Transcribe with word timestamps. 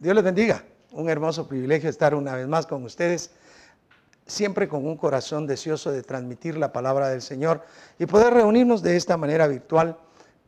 Dios 0.00 0.14
les 0.14 0.24
bendiga. 0.24 0.64
Un 0.92 1.10
hermoso 1.10 1.46
privilegio 1.46 1.90
estar 1.90 2.14
una 2.14 2.34
vez 2.34 2.48
más 2.48 2.66
con 2.66 2.82
ustedes, 2.84 3.32
siempre 4.26 4.66
con 4.66 4.86
un 4.86 4.96
corazón 4.96 5.46
deseoso 5.46 5.92
de 5.92 6.02
transmitir 6.02 6.56
la 6.56 6.72
palabra 6.72 7.10
del 7.10 7.20
Señor 7.20 7.62
y 7.98 8.06
poder 8.06 8.32
reunirnos 8.32 8.80
de 8.80 8.96
esta 8.96 9.18
manera 9.18 9.46
virtual 9.46 9.98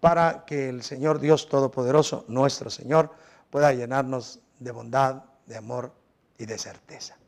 para 0.01 0.47
que 0.47 0.71
el 0.71 0.83
Señor 0.83 1.21
Dios 1.21 1.51
Todopoderoso, 1.51 2.25
nuestro 2.29 2.71
Señor, 2.71 3.11
pueda 3.51 3.75
llenarnos 3.75 4.41
de 4.59 4.71
bondad, 4.71 5.25
de 5.45 5.59
amor 5.59 5.93
y 6.39 6.47
de 6.47 6.57
certeza. 6.57 7.19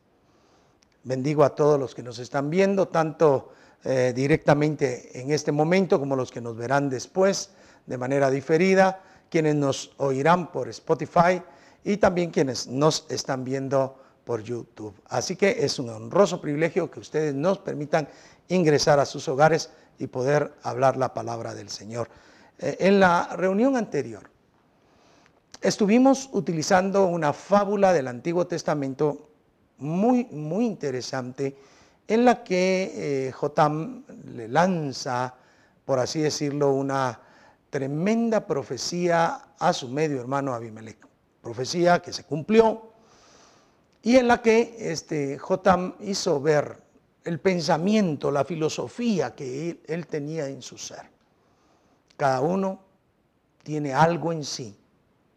Bendigo 1.03 1.43
a 1.43 1.53
todos 1.53 1.79
los 1.79 1.93
que 1.93 2.01
nos 2.01 2.17
están 2.17 2.49
viendo, 2.49 2.87
tanto 2.87 3.51
eh, 3.83 4.13
directamente 4.15 5.21
en 5.21 5.31
este 5.31 5.51
momento 5.51 5.99
como 5.99 6.15
los 6.15 6.31
que 6.31 6.41
nos 6.41 6.57
verán 6.57 6.89
después 6.89 7.51
de 7.85 7.99
manera 7.99 8.31
diferida, 8.31 8.99
quienes 9.29 9.53
nos 9.53 9.93
oirán 9.97 10.51
por 10.51 10.69
Spotify 10.69 11.39
y 11.85 11.97
también 11.97 12.31
quienes 12.31 12.67
nos 12.67 13.05
están 13.09 13.45
viendo 13.45 13.95
por 14.25 14.41
YouTube. 14.41 14.95
Así 15.07 15.35
que 15.35 15.63
es 15.63 15.77
un 15.79 15.89
honroso 15.89 16.41
privilegio 16.41 16.89
que 16.89 16.99
ustedes 16.99 17.33
nos 17.33 17.59
permitan 17.59 18.09
ingresar 18.49 18.99
a 18.99 19.05
sus 19.05 19.27
hogares 19.27 19.69
y 19.99 20.07
poder 20.07 20.51
hablar 20.63 20.97
la 20.97 21.13
palabra 21.13 21.53
del 21.53 21.69
Señor. 21.69 22.09
Eh, 22.57 22.77
en 22.79 22.99
la 22.99 23.35
reunión 23.35 23.77
anterior 23.77 24.29
estuvimos 25.61 26.27
utilizando 26.33 27.05
una 27.05 27.33
fábula 27.33 27.93
del 27.93 28.07
Antiguo 28.07 28.47
Testamento 28.47 29.29
muy, 29.77 30.25
muy 30.25 30.65
interesante 30.65 31.55
en 32.07 32.25
la 32.25 32.43
que 32.43 33.27
eh, 33.27 33.31
Jotam 33.31 34.03
le 34.33 34.47
lanza, 34.47 35.35
por 35.85 35.99
así 35.99 36.19
decirlo, 36.19 36.71
una 36.71 37.19
tremenda 37.69 38.45
profecía 38.47 39.49
a 39.59 39.73
su 39.73 39.89
medio 39.89 40.19
hermano 40.19 40.53
Abimelech. 40.53 41.04
Profecía 41.45 42.01
que 42.01 42.11
se 42.11 42.23
cumplió 42.23 42.89
y 44.01 44.15
en 44.15 44.27
la 44.27 44.41
que 44.41 44.77
este, 44.79 45.37
Jotam 45.37 45.93
hizo 45.99 46.41
ver 46.41 46.75
el 47.23 47.39
pensamiento, 47.39 48.31
la 48.31 48.43
filosofía 48.43 49.35
que 49.35 49.79
él 49.85 50.07
tenía 50.07 50.47
en 50.47 50.63
su 50.63 50.75
ser. 50.75 51.03
Cada 52.17 52.41
uno 52.41 52.79
tiene 53.61 53.93
algo 53.93 54.33
en 54.33 54.43
sí 54.43 54.75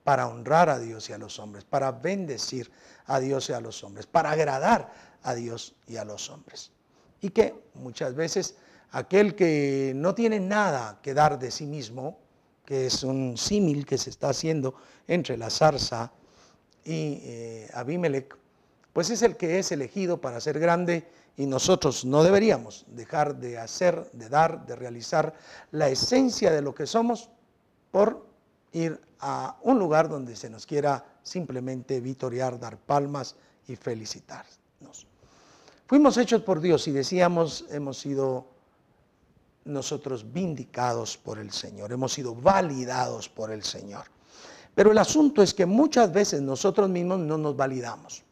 para 0.02 0.28
honrar 0.28 0.70
a 0.70 0.78
Dios 0.78 1.10
y 1.10 1.12
a 1.12 1.18
los 1.18 1.38
hombres, 1.38 1.66
para 1.66 1.92
bendecir 1.92 2.72
a 3.04 3.20
Dios 3.20 3.50
y 3.50 3.52
a 3.52 3.60
los 3.60 3.84
hombres, 3.84 4.06
para 4.06 4.30
agradar 4.30 4.90
a 5.24 5.34
Dios 5.34 5.74
y 5.86 5.98
a 5.98 6.06
los 6.06 6.30
hombres. 6.30 6.70
Y 7.20 7.28
que 7.28 7.54
muchas 7.74 8.14
veces 8.14 8.56
aquel 8.92 9.34
que 9.34 9.92
no 9.94 10.14
tiene 10.14 10.40
nada 10.40 11.00
que 11.02 11.12
dar 11.12 11.38
de 11.38 11.50
sí 11.50 11.66
mismo, 11.66 12.18
que 12.68 12.84
es 12.84 13.02
un 13.02 13.38
símil 13.38 13.86
que 13.86 13.96
se 13.96 14.10
está 14.10 14.28
haciendo 14.28 14.74
entre 15.06 15.38
la 15.38 15.48
zarza 15.48 16.12
y 16.84 17.18
eh, 17.22 17.70
Abimelech, 17.72 18.36
pues 18.92 19.08
es 19.08 19.22
el 19.22 19.38
que 19.38 19.58
es 19.58 19.72
elegido 19.72 20.20
para 20.20 20.38
ser 20.38 20.58
grande 20.58 21.08
y 21.38 21.46
nosotros 21.46 22.04
no 22.04 22.22
deberíamos 22.22 22.84
dejar 22.88 23.36
de 23.36 23.56
hacer, 23.56 24.10
de 24.12 24.28
dar, 24.28 24.66
de 24.66 24.76
realizar 24.76 25.32
la 25.70 25.88
esencia 25.88 26.52
de 26.52 26.60
lo 26.60 26.74
que 26.74 26.86
somos 26.86 27.30
por 27.90 28.26
ir 28.72 29.00
a 29.20 29.56
un 29.62 29.78
lugar 29.78 30.10
donde 30.10 30.36
se 30.36 30.50
nos 30.50 30.66
quiera 30.66 31.06
simplemente 31.22 32.02
vitorear, 32.02 32.60
dar 32.60 32.76
palmas 32.76 33.36
y 33.66 33.76
felicitarnos. 33.76 35.06
Fuimos 35.86 36.18
hechos 36.18 36.42
por 36.42 36.60
Dios 36.60 36.86
y 36.86 36.92
decíamos, 36.92 37.64
hemos 37.70 37.98
sido 37.98 38.57
nosotros 39.68 40.32
vindicados 40.32 41.16
por 41.16 41.38
el 41.38 41.52
Señor, 41.52 41.92
hemos 41.92 42.12
sido 42.12 42.34
validados 42.34 43.28
por 43.28 43.52
el 43.52 43.62
Señor. 43.62 44.04
Pero 44.74 44.92
el 44.92 44.98
asunto 44.98 45.42
es 45.42 45.54
que 45.54 45.66
muchas 45.66 46.12
veces 46.12 46.40
nosotros 46.40 46.88
mismos 46.88 47.18
no 47.20 47.36
nos 47.36 47.56
validamos, 47.56 48.22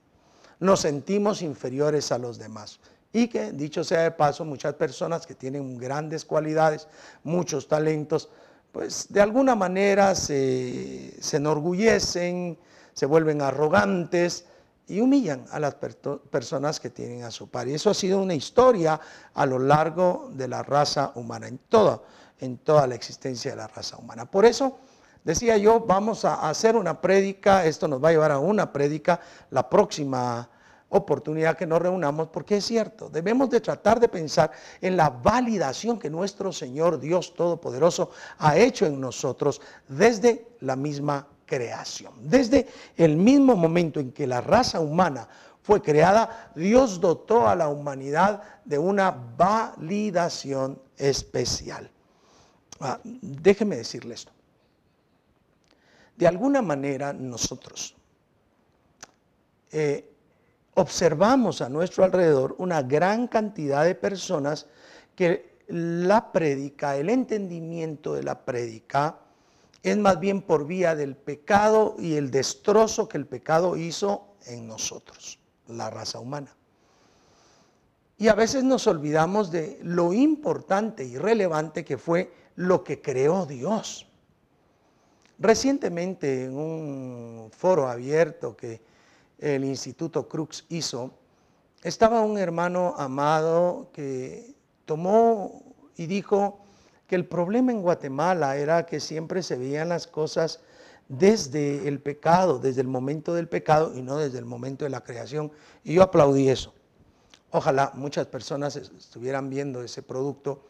nos 0.60 0.80
sentimos 0.80 1.42
inferiores 1.42 2.12
a 2.12 2.18
los 2.18 2.38
demás. 2.38 2.80
Y 3.12 3.28
que, 3.28 3.52
dicho 3.52 3.82
sea 3.82 4.02
de 4.02 4.10
paso, 4.10 4.44
muchas 4.44 4.74
personas 4.74 5.26
que 5.26 5.34
tienen 5.34 5.78
grandes 5.78 6.24
cualidades, 6.24 6.86
muchos 7.24 7.66
talentos, 7.66 8.28
pues 8.72 9.06
de 9.08 9.22
alguna 9.22 9.54
manera 9.54 10.14
se, 10.14 11.14
enorgullecen, 11.32 12.58
se 12.92 13.06
vuelven 13.06 13.40
arrogantes 13.40 14.44
y 14.88 15.00
humillan 15.00 15.44
a 15.50 15.58
las 15.58 15.74
personas 15.74 16.78
que 16.78 16.90
tienen 16.90 17.24
a 17.24 17.30
su 17.30 17.48
par. 17.48 17.66
Y 17.66 17.74
eso 17.74 17.90
ha 17.90 17.94
sido 17.94 18.20
una 18.20 18.34
historia 18.34 19.00
a 19.34 19.46
lo 19.46 19.58
largo 19.58 20.30
de 20.32 20.46
la 20.48 20.62
raza 20.62 21.12
humana, 21.16 21.48
en 21.48 21.58
toda, 21.58 22.00
en 22.38 22.58
toda 22.58 22.86
la 22.86 22.94
existencia 22.94 23.50
de 23.50 23.56
la 23.56 23.66
raza 23.66 23.96
humana. 23.96 24.30
Por 24.30 24.44
eso, 24.44 24.78
decía 25.24 25.56
yo, 25.56 25.80
vamos 25.80 26.24
a 26.24 26.48
hacer 26.48 26.76
una 26.76 27.00
prédica, 27.00 27.64
esto 27.66 27.88
nos 27.88 28.02
va 28.02 28.10
a 28.10 28.12
llevar 28.12 28.30
a 28.30 28.38
una 28.38 28.72
prédica 28.72 29.20
la 29.50 29.68
próxima 29.68 30.48
oportunidad 30.88 31.56
que 31.56 31.66
nos 31.66 31.82
reunamos, 31.82 32.28
porque 32.28 32.58
es 32.58 32.64
cierto, 32.64 33.08
debemos 33.08 33.50
de 33.50 33.60
tratar 33.60 33.98
de 33.98 34.08
pensar 34.08 34.52
en 34.80 34.96
la 34.96 35.10
validación 35.10 35.98
que 35.98 36.08
nuestro 36.08 36.52
Señor 36.52 37.00
Dios 37.00 37.34
Todopoderoso 37.34 38.10
ha 38.38 38.56
hecho 38.56 38.86
en 38.86 39.00
nosotros 39.00 39.60
desde 39.88 40.46
la 40.60 40.76
misma 40.76 41.26
creación. 41.46 42.12
Desde 42.28 42.66
el 42.96 43.16
mismo 43.16 43.56
momento 43.56 44.00
en 44.00 44.12
que 44.12 44.26
la 44.26 44.40
raza 44.40 44.80
humana 44.80 45.28
fue 45.62 45.80
creada, 45.80 46.52
Dios 46.54 47.00
dotó 47.00 47.48
a 47.48 47.56
la 47.56 47.68
humanidad 47.68 48.42
de 48.64 48.78
una 48.78 49.10
validación 49.10 50.80
especial. 50.96 51.90
Ah, 52.80 53.00
déjeme 53.02 53.76
decirle 53.76 54.14
esto. 54.14 54.32
De 56.16 56.26
alguna 56.26 56.62
manera 56.62 57.12
nosotros 57.12 57.94
eh, 59.72 60.12
observamos 60.74 61.60
a 61.62 61.68
nuestro 61.68 62.04
alrededor 62.04 62.54
una 62.58 62.82
gran 62.82 63.28
cantidad 63.28 63.84
de 63.84 63.94
personas 63.94 64.66
que 65.14 65.56
la 65.68 66.32
prédica, 66.32 66.96
el 66.96 67.10
entendimiento 67.10 68.14
de 68.14 68.22
la 68.22 68.44
prédica, 68.44 69.18
es 69.86 69.96
más 69.96 70.18
bien 70.18 70.42
por 70.42 70.66
vía 70.66 70.96
del 70.96 71.14
pecado 71.14 71.94
y 72.00 72.14
el 72.16 72.32
destrozo 72.32 73.08
que 73.08 73.18
el 73.18 73.26
pecado 73.26 73.76
hizo 73.76 74.34
en 74.46 74.66
nosotros, 74.66 75.38
la 75.68 75.90
raza 75.90 76.18
humana. 76.18 76.56
Y 78.18 78.26
a 78.26 78.34
veces 78.34 78.64
nos 78.64 78.88
olvidamos 78.88 79.52
de 79.52 79.78
lo 79.82 80.12
importante 80.12 81.04
y 81.04 81.16
relevante 81.16 81.84
que 81.84 81.98
fue 81.98 82.32
lo 82.56 82.82
que 82.82 83.00
creó 83.00 83.46
Dios. 83.46 84.08
Recientemente 85.38 86.46
en 86.46 86.56
un 86.56 87.50
foro 87.56 87.86
abierto 87.86 88.56
que 88.56 88.82
el 89.38 89.64
Instituto 89.64 90.26
Crux 90.26 90.64
hizo, 90.68 91.12
estaba 91.84 92.22
un 92.22 92.38
hermano 92.38 92.96
amado 92.98 93.90
que 93.92 94.52
tomó 94.84 95.62
y 95.94 96.06
dijo 96.06 96.65
que 97.06 97.14
el 97.14 97.26
problema 97.26 97.72
en 97.72 97.82
Guatemala 97.82 98.56
era 98.56 98.86
que 98.86 99.00
siempre 99.00 99.42
se 99.42 99.56
veían 99.56 99.88
las 99.88 100.06
cosas 100.06 100.60
desde 101.08 101.86
el 101.86 102.00
pecado, 102.00 102.58
desde 102.58 102.80
el 102.80 102.88
momento 102.88 103.32
del 103.34 103.48
pecado 103.48 103.92
y 103.94 104.02
no 104.02 104.16
desde 104.16 104.38
el 104.38 104.44
momento 104.44 104.84
de 104.84 104.90
la 104.90 105.02
creación. 105.02 105.52
Y 105.84 105.94
yo 105.94 106.02
aplaudí 106.02 106.48
eso. 106.48 106.74
Ojalá 107.52 107.92
muchas 107.94 108.26
personas 108.26 108.76
estuvieran 108.76 109.48
viendo 109.48 109.82
ese 109.82 110.02
producto, 110.02 110.64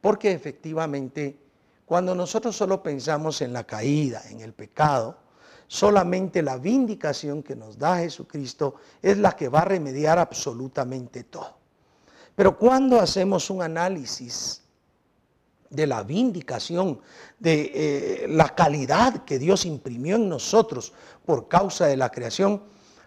porque 0.00 0.32
efectivamente 0.32 1.36
cuando 1.84 2.14
nosotros 2.14 2.56
solo 2.56 2.82
pensamos 2.82 3.42
en 3.42 3.52
la 3.52 3.64
caída, 3.64 4.22
en 4.30 4.40
el 4.40 4.52
pecado, 4.52 5.16
solamente 5.66 6.42
la 6.42 6.56
vindicación 6.56 7.42
que 7.42 7.56
nos 7.56 7.76
da 7.76 7.98
Jesucristo 7.98 8.76
es 9.02 9.18
la 9.18 9.32
que 9.32 9.48
va 9.48 9.60
a 9.60 9.64
remediar 9.64 10.18
absolutamente 10.18 11.24
todo. 11.24 11.56
Pero 12.34 12.56
cuando 12.56 13.00
hacemos 13.00 13.50
un 13.50 13.62
análisis 13.62 14.61
de 15.72 15.86
la 15.86 16.02
vindicación, 16.02 17.00
de 17.38 17.72
eh, 17.74 18.26
la 18.28 18.54
calidad 18.54 19.24
que 19.24 19.38
Dios 19.38 19.64
imprimió 19.64 20.16
en 20.16 20.28
nosotros 20.28 20.92
por 21.24 21.48
causa 21.48 21.86
de 21.86 21.96
la 21.96 22.10
creación, 22.10 22.62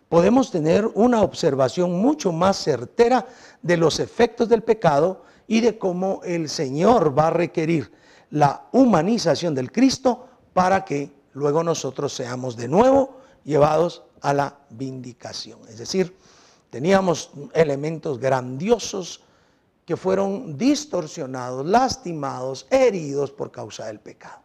podemos 0.09 0.51
tener 0.51 0.85
una 0.94 1.21
observación 1.21 1.94
mucho 1.94 2.31
más 2.31 2.57
certera 2.57 3.25
de 3.62 3.77
los 3.77 4.00
efectos 4.00 4.50
del 4.50 4.63
pecado 4.63 5.23
y 5.47 5.62
de 5.62 5.77
cómo 5.77 6.21
el 6.23 6.50
Señor 6.50 7.17
va 7.17 7.27
a 7.27 7.31
requerir 7.31 7.91
la 8.31 8.65
humanización 8.71 9.53
del 9.53 9.71
Cristo 9.71 10.27
para 10.53 10.83
que 10.83 11.11
luego 11.33 11.63
nosotros 11.63 12.13
seamos 12.13 12.56
de 12.56 12.68
nuevo 12.68 13.18
llevados 13.44 14.03
a 14.21 14.33
la 14.33 14.57
vindicación. 14.71 15.59
Es 15.69 15.77
decir, 15.77 16.18
teníamos 16.71 17.29
elementos 17.53 18.19
grandiosos 18.19 19.21
que 19.85 19.95
fueron 19.95 20.57
distorsionados, 20.57 21.65
lastimados, 21.65 22.65
heridos 22.71 23.31
por 23.31 23.51
causa 23.51 23.85
del 23.85 23.99
pecado. 23.99 24.41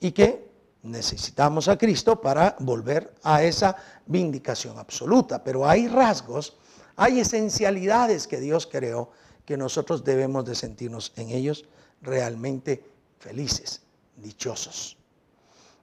Y 0.00 0.10
que 0.10 0.50
necesitamos 0.82 1.68
a 1.68 1.78
Cristo 1.78 2.20
para 2.20 2.56
volver 2.58 3.14
a 3.22 3.42
esa 3.42 3.76
vindicación 4.06 4.78
absoluta. 4.78 5.42
Pero 5.42 5.66
hay 5.66 5.86
rasgos, 5.86 6.56
hay 6.96 7.20
esencialidades 7.20 8.26
que 8.26 8.40
Dios 8.40 8.66
creó 8.66 9.10
que 9.44 9.56
nosotros 9.56 10.04
debemos 10.04 10.44
de 10.44 10.54
sentirnos 10.54 11.12
en 11.16 11.30
ellos 11.30 11.64
realmente 12.02 12.84
felices, 13.18 13.82
dichosos. 14.16 14.96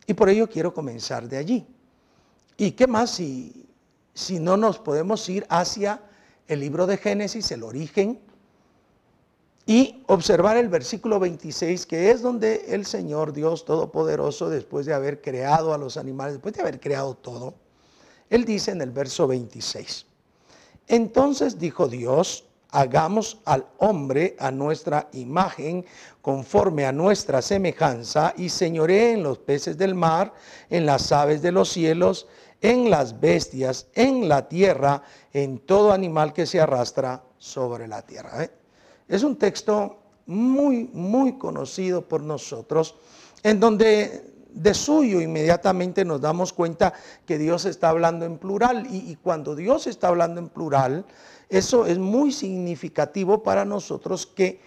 Y 0.06 0.14
por 0.14 0.30
ello 0.30 0.50
quiero 0.50 0.74
comenzar 0.74 1.28
de 1.28 1.38
allí. 1.38 1.68
¿Y 2.58 2.72
qué 2.72 2.86
más 2.86 3.12
si, 3.12 3.66
si 4.14 4.40
no 4.40 4.58
nos 4.58 4.78
podemos 4.78 5.28
ir 5.30 5.46
hacia 5.50 6.02
el 6.48 6.60
libro 6.60 6.86
de 6.86 6.98
Génesis, 6.98 7.50
el 7.52 7.64
origen, 7.64 8.20
y 9.72 10.04
observar 10.08 10.58
el 10.58 10.68
versículo 10.68 11.18
26, 11.18 11.86
que 11.86 12.12
es 12.12 12.22
donde 12.22 12.66
el 12.76 12.86
Señor 12.86 13.32
Dios 13.32 13.64
Todopoderoso, 13.64 14.50
después 14.50 14.86
de 14.86 14.94
haber 14.94 15.22
creado 15.22 15.74
a 15.74 15.78
los 15.78 15.96
animales, 15.96 16.34
después 16.34 16.54
de 16.56 16.60
haber 16.60 16.82
creado 16.82 17.16
todo, 17.16 17.54
Él 18.30 18.44
dice 18.44 18.72
en 18.72 18.82
el 18.82 18.92
verso 18.92 19.28
26, 19.28 20.06
entonces 20.90 21.58
dijo 21.58 21.88
Dios, 21.88 22.44
hagamos 22.72 23.40
al 23.46 23.66
hombre 23.78 24.36
a 24.40 24.52
nuestra 24.52 25.08
imagen, 25.14 25.86
conforme 26.22 26.86
a 26.86 26.92
nuestra 26.92 27.42
semejanza, 27.42 28.34
y 28.36 28.50
señoré 28.50 29.14
en 29.14 29.24
los 29.24 29.38
peces 29.38 29.78
del 29.78 29.96
mar, 29.96 30.34
en 30.70 30.86
las 30.86 31.14
aves 31.14 31.42
de 31.42 31.54
los 31.54 31.70
cielos, 31.70 32.28
en 32.60 32.90
las 32.90 33.22
bestias, 33.22 33.88
en 33.94 34.28
la 34.28 34.50
tierra, 34.50 35.02
en 35.32 35.60
todo 35.60 35.94
animal 35.94 36.34
que 36.34 36.46
se 36.46 36.60
arrastra 36.60 37.24
sobre 37.38 37.88
la 37.88 38.02
tierra. 38.02 38.44
¿eh? 38.44 38.61
Es 39.12 39.24
un 39.24 39.36
texto 39.36 39.98
muy, 40.26 40.90
muy 40.94 41.38
conocido 41.38 42.08
por 42.08 42.24
nosotros, 42.24 42.96
en 43.44 43.60
donde 43.60 44.24
de 44.54 44.74
suyo 44.74 45.20
inmediatamente 45.20 46.06
nos 46.06 46.22
damos 46.22 46.54
cuenta 46.54 46.94
que 47.26 47.38
Dios 47.38 47.66
está 47.66 47.90
hablando 47.90 48.24
en 48.24 48.38
plural. 48.38 48.88
Y, 48.90 49.18
cuando 49.18 49.54
Dios 49.54 49.86
está 49.86 50.08
hablando 50.08 50.40
en 50.40 50.48
plural, 50.48 51.04
eso 51.50 51.86
es 51.86 51.98
muy 52.00 52.32
significativo 52.32 53.44
para 53.44 53.66
nosotros 53.66 54.26
que 54.26 54.62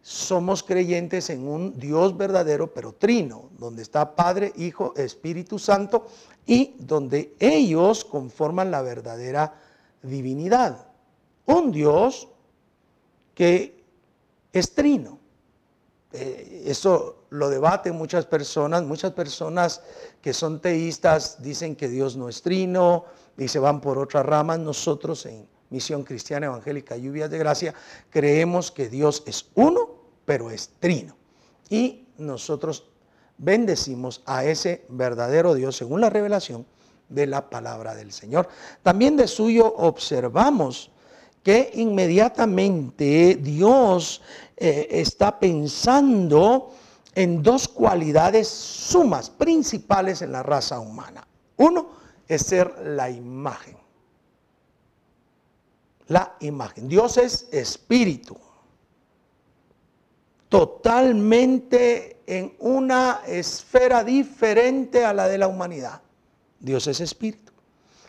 somos 0.00 0.62
creyentes 0.62 1.28
en 1.28 1.48
un 1.48 1.76
Dios 1.76 2.16
verdadero, 2.16 2.72
pero 2.72 2.92
trino, 2.92 3.50
donde 3.58 3.82
está 3.82 4.14
Padre, 4.14 4.52
Hijo, 4.58 4.94
Espíritu 4.96 5.58
Santo, 5.58 6.06
y 6.46 6.76
donde 6.78 7.34
ellos 7.40 8.04
conforman 8.04 8.70
la 8.70 8.80
verdadera 8.80 9.54
divinidad. 10.04 10.86
Un 11.46 11.72
Dios 11.72 12.28
que 13.34 13.77
es 14.58 14.74
trino. 14.74 15.18
Eh, 16.12 16.64
eso 16.66 17.26
lo 17.30 17.48
debaten 17.48 17.94
muchas 17.94 18.26
personas. 18.26 18.82
Muchas 18.82 19.12
personas 19.12 19.82
que 20.20 20.32
son 20.32 20.60
teístas 20.60 21.42
dicen 21.42 21.76
que 21.76 21.88
Dios 21.88 22.16
no 22.16 22.28
es 22.28 22.42
trino 22.42 23.04
y 23.36 23.48
se 23.48 23.58
van 23.58 23.80
por 23.80 23.98
otras 23.98 24.24
ramas. 24.24 24.58
Nosotros 24.58 25.26
en 25.26 25.46
Misión 25.70 26.04
Cristiana 26.04 26.46
Evangélica 26.46 26.96
Lluvias 26.96 27.30
de 27.30 27.38
Gracia 27.38 27.74
creemos 28.10 28.70
que 28.70 28.88
Dios 28.88 29.22
es 29.26 29.46
uno, 29.54 29.90
pero 30.24 30.50
es 30.50 30.70
trino. 30.80 31.16
Y 31.68 32.08
nosotros 32.16 32.88
bendecimos 33.36 34.22
a 34.26 34.44
ese 34.44 34.84
verdadero 34.88 35.54
Dios 35.54 35.76
según 35.76 36.00
la 36.00 36.10
revelación 36.10 36.66
de 37.08 37.26
la 37.26 37.48
palabra 37.50 37.94
del 37.94 38.12
Señor. 38.12 38.48
También 38.82 39.16
de 39.16 39.28
suyo 39.28 39.74
observamos 39.76 40.90
que 41.42 41.70
inmediatamente 41.74 43.38
Dios 43.40 44.20
eh, 44.56 44.88
está 44.90 45.38
pensando 45.38 46.74
en 47.14 47.42
dos 47.42 47.68
cualidades 47.68 48.48
sumas, 48.48 49.30
principales 49.30 50.22
en 50.22 50.32
la 50.32 50.42
raza 50.42 50.78
humana. 50.78 51.26
Uno 51.56 51.90
es 52.28 52.42
ser 52.42 52.72
la 52.84 53.10
imagen. 53.10 53.76
La 56.08 56.36
imagen. 56.40 56.88
Dios 56.88 57.18
es 57.18 57.48
espíritu. 57.50 58.36
Totalmente 60.48 62.22
en 62.26 62.54
una 62.60 63.20
esfera 63.26 64.04
diferente 64.04 65.04
a 65.04 65.12
la 65.12 65.28
de 65.28 65.38
la 65.38 65.48
humanidad. 65.48 66.00
Dios 66.60 66.86
es 66.86 67.00
espíritu. 67.00 67.52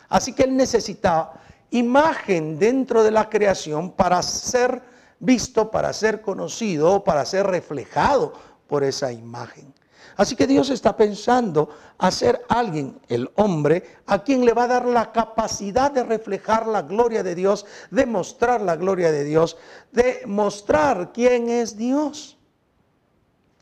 Así 0.08 0.32
que 0.32 0.44
Él 0.44 0.56
necesitaba 0.56 1.40
imagen 1.70 2.58
dentro 2.58 3.02
de 3.02 3.10
la 3.10 3.28
creación 3.28 3.92
para 3.92 4.22
ser 4.22 4.82
visto, 5.18 5.70
para 5.70 5.92
ser 5.92 6.20
conocido, 6.20 7.04
para 7.04 7.24
ser 7.24 7.46
reflejado 7.46 8.32
por 8.66 8.84
esa 8.84 9.12
imagen. 9.12 9.72
Así 10.16 10.36
que 10.36 10.46
Dios 10.46 10.68
está 10.70 10.96
pensando 10.96 11.70
hacer 11.98 12.44
alguien, 12.48 13.00
el 13.08 13.30
hombre, 13.36 13.84
a 14.06 14.22
quien 14.22 14.44
le 14.44 14.52
va 14.52 14.64
a 14.64 14.68
dar 14.68 14.86
la 14.86 15.12
capacidad 15.12 15.90
de 15.90 16.02
reflejar 16.02 16.66
la 16.66 16.82
gloria 16.82 17.22
de 17.22 17.34
Dios, 17.34 17.64
de 17.90 18.06
mostrar 18.06 18.60
la 18.60 18.76
gloria 18.76 19.12
de 19.12 19.24
Dios, 19.24 19.56
de 19.92 20.22
mostrar 20.26 21.12
quién 21.12 21.48
es 21.48 21.76
Dios. 21.76 22.36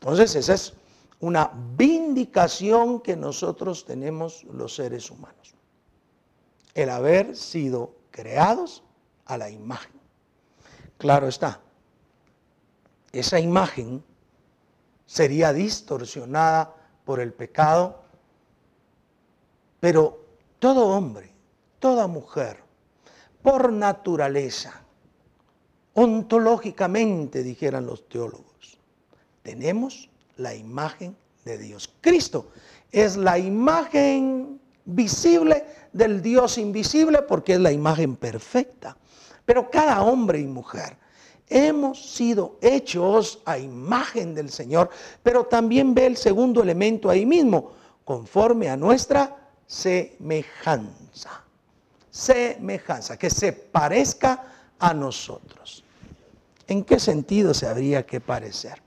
Entonces 0.01 0.35
esa 0.35 0.53
es 0.53 0.73
una 1.21 1.51
vindicación 1.77 3.01
que 3.01 3.15
nosotros 3.15 3.85
tenemos 3.85 4.43
los 4.45 4.75
seres 4.75 5.09
humanos. 5.11 5.55
El 6.73 6.89
haber 6.89 7.35
sido 7.35 7.98
creados 8.19 8.83
a 9.23 9.37
la 9.37 9.49
imagen. 9.49 9.97
Claro 10.97 11.29
está, 11.29 11.61
esa 13.13 13.39
imagen 13.39 14.03
sería 15.05 15.53
distorsionada 15.53 16.75
por 17.05 17.21
el 17.21 17.31
pecado, 17.31 18.03
pero 19.79 20.19
todo 20.59 20.87
hombre, 20.87 21.31
toda 21.79 22.07
mujer, 22.07 22.61
por 23.41 23.71
naturaleza, 23.71 24.81
ontológicamente, 25.93 27.41
dijeran 27.41 27.85
los 27.85 28.09
teólogos, 28.09 28.77
tenemos 29.43 30.09
la 30.35 30.53
imagen 30.55 31.15
de 31.45 31.57
Dios. 31.57 31.89
Cristo 32.01 32.51
es 32.91 33.15
la 33.15 33.39
imagen 33.39 34.59
visible 34.89 35.65
del 35.93 36.21
Dios 36.21 36.57
invisible 36.57 37.21
porque 37.23 37.53
es 37.53 37.59
la 37.59 37.71
imagen 37.71 38.15
perfecta. 38.15 38.97
Pero 39.45 39.69
cada 39.69 40.01
hombre 40.03 40.39
y 40.39 40.45
mujer 40.45 40.97
hemos 41.47 42.13
sido 42.13 42.57
hechos 42.61 43.41
a 43.45 43.57
imagen 43.57 44.35
del 44.35 44.49
Señor, 44.49 44.89
pero 45.23 45.45
también 45.45 45.93
ve 45.93 46.05
el 46.05 46.17
segundo 46.17 46.61
elemento 46.61 47.09
ahí 47.09 47.25
mismo, 47.25 47.71
conforme 48.05 48.69
a 48.69 48.77
nuestra 48.77 49.35
semejanza. 49.65 51.43
Semejanza, 52.11 53.17
que 53.17 53.29
se 53.29 53.53
parezca 53.53 54.45
a 54.77 54.93
nosotros. 54.93 55.83
¿En 56.67 56.83
qué 56.83 56.99
sentido 56.99 57.53
se 57.53 57.67
habría 57.67 58.05
que 58.05 58.21
parecer? 58.21 58.81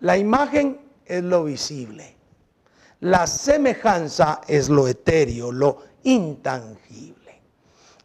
La 0.00 0.16
imagen 0.16 0.80
es 1.04 1.22
lo 1.22 1.44
visible. 1.44 2.15
La 3.00 3.26
semejanza 3.26 4.40
es 4.46 4.68
lo 4.68 4.88
etéreo, 4.88 5.52
lo 5.52 5.82
intangible. 6.04 7.42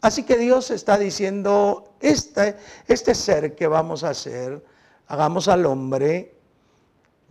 Así 0.01 0.24
que 0.24 0.38
Dios 0.38 0.71
está 0.71 0.98
diciendo, 0.98 1.95
este, 2.00 2.57
este 2.88 3.15
ser 3.15 3.55
que 3.55 3.67
vamos 3.67 4.03
a 4.03 4.10
hacer, 4.10 4.63
hagamos 5.07 5.48
al 5.48 5.65
hombre, 5.65 6.36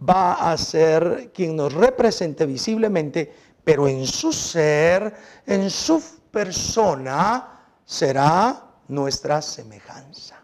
va 0.08 0.50
a 0.52 0.56
ser 0.56 1.30
quien 1.34 1.56
nos 1.56 1.74
represente 1.74 2.46
visiblemente, 2.46 3.32
pero 3.62 3.88
en 3.88 4.06
su 4.06 4.32
ser, 4.32 5.12
en 5.44 5.68
su 5.68 6.02
persona, 6.30 7.60
será 7.84 8.64
nuestra 8.88 9.42
semejanza. 9.42 10.36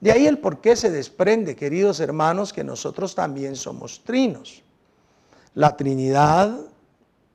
De 0.00 0.12
ahí 0.12 0.26
el 0.26 0.38
por 0.38 0.60
qué 0.60 0.76
se 0.76 0.90
desprende, 0.90 1.56
queridos 1.56 2.00
hermanos, 2.00 2.52
que 2.52 2.62
nosotros 2.62 3.14
también 3.14 3.56
somos 3.56 4.04
trinos. 4.04 4.62
La 5.56 5.76
Trinidad, 5.76 6.56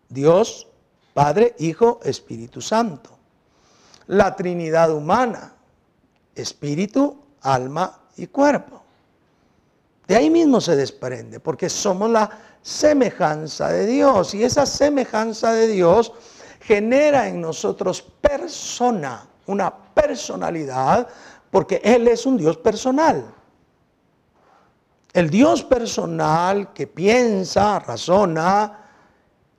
Dios, 0.10 0.68
Padre, 1.14 1.56
Hijo, 1.60 2.00
Espíritu 2.04 2.62
Santo 2.62 3.22
la 4.12 4.36
Trinidad 4.36 4.92
humana, 4.92 5.54
espíritu, 6.36 7.18
alma 7.42 7.98
y 8.18 8.28
cuerpo. 8.28 8.82
De 10.06 10.18
ahí 10.18 10.30
mismo 10.30 10.60
se 10.60 10.76
desprende, 10.76 11.40
porque 11.40 11.70
somos 11.70 12.10
la 12.10 12.30
semejanza 12.62 13.70
de 13.70 13.86
Dios 13.86 14.34
y 14.34 14.44
esa 14.44 14.66
semejanza 14.66 15.54
de 15.54 15.68
Dios 15.68 16.12
genera 16.60 17.30
en 17.30 17.40
nosotros 17.40 18.02
persona, 18.02 19.26
una 19.48 19.74
personalidad, 19.74 21.08
porque 21.50 21.80
Él 21.82 22.10
es 22.10 22.26
un 22.26 22.36
Dios 22.38 22.58
personal. 22.58 23.24
El 25.14 25.30
Dios 25.30 25.64
personal 25.64 26.72
que 26.74 26.88
piensa, 26.88 27.80
razona, 27.80 28.82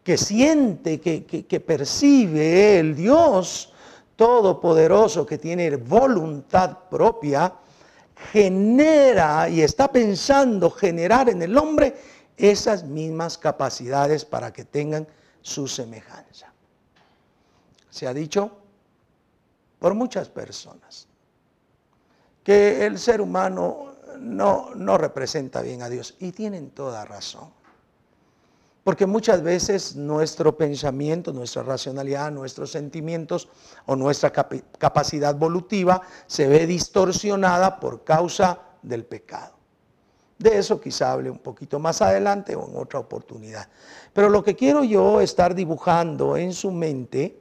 que 0.03 0.17
siente, 0.17 1.01
que, 1.01 1.61
percibe, 1.61 2.79
el 2.79 2.97
Dios 2.97 3.73
todopoderoso 4.17 5.27
que 5.27 5.39
tiene 5.39 5.77
voluntad 5.77 6.79
propia, 6.91 7.53
genera 8.33 9.49
y 9.49 9.63
está 9.63 9.91
pensando 9.91 10.71
generar 10.71 11.29
en 11.29 11.43
el 11.43 11.57
hombre 11.57 11.97
esas 12.37 12.85
mismas 12.85 13.37
capacidades 13.37 14.25
para 14.25 14.53
que 14.53 14.65
tengan 14.65 15.07
su 15.43 15.69
semejanza. 15.69 16.53
Se 17.91 18.07
ha 18.07 18.15
dicho 18.15 18.51
por 19.79 19.95
muchas 19.95 20.29
personas 20.29 21.09
que 22.43 22.87
el 22.87 22.99
ser 22.99 23.21
humano 23.21 23.92
no, 24.23 24.75
no 24.75 24.99
representa 24.99 25.63
bien 25.63 25.83
a 25.83 25.89
Dios 25.89 26.17
y 26.21 26.33
tienen 26.33 26.71
toda 26.71 27.05
razón. 27.05 27.51
Porque 28.85 29.07
muchas 29.07 29.43
veces 29.43 29.95
nuestro 29.95 30.57
pensamiento, 30.57 31.33
nuestra 31.33 31.63
racionalidad, 31.63 32.33
nuestros 32.33 32.73
sentimientos 32.73 33.49
o 33.87 33.95
nuestra 33.95 34.33
capacidad 34.33 35.37
volutiva 35.37 36.03
se 36.27 36.49
ve 36.49 36.67
distorsionada 36.67 37.79
por 37.79 38.03
causa 38.03 38.59
del 38.83 39.05
pecado. 39.05 39.55
De 40.37 40.59
eso 40.59 40.81
quizá 40.81 41.13
hable 41.13 41.31
un 41.31 41.39
poquito 41.39 41.79
más 41.79 42.03
adelante 42.03 42.57
o 42.57 42.69
en 42.69 42.77
otra 42.77 42.99
oportunidad. 42.99 43.69
Pero 44.13 44.29
lo 44.29 44.43
que 44.43 44.57
quiero 44.57 44.83
yo 44.83 45.21
estar 45.21 45.55
dibujando 45.55 46.37
en 46.37 46.53
su 46.53 46.73
mente 46.73 47.41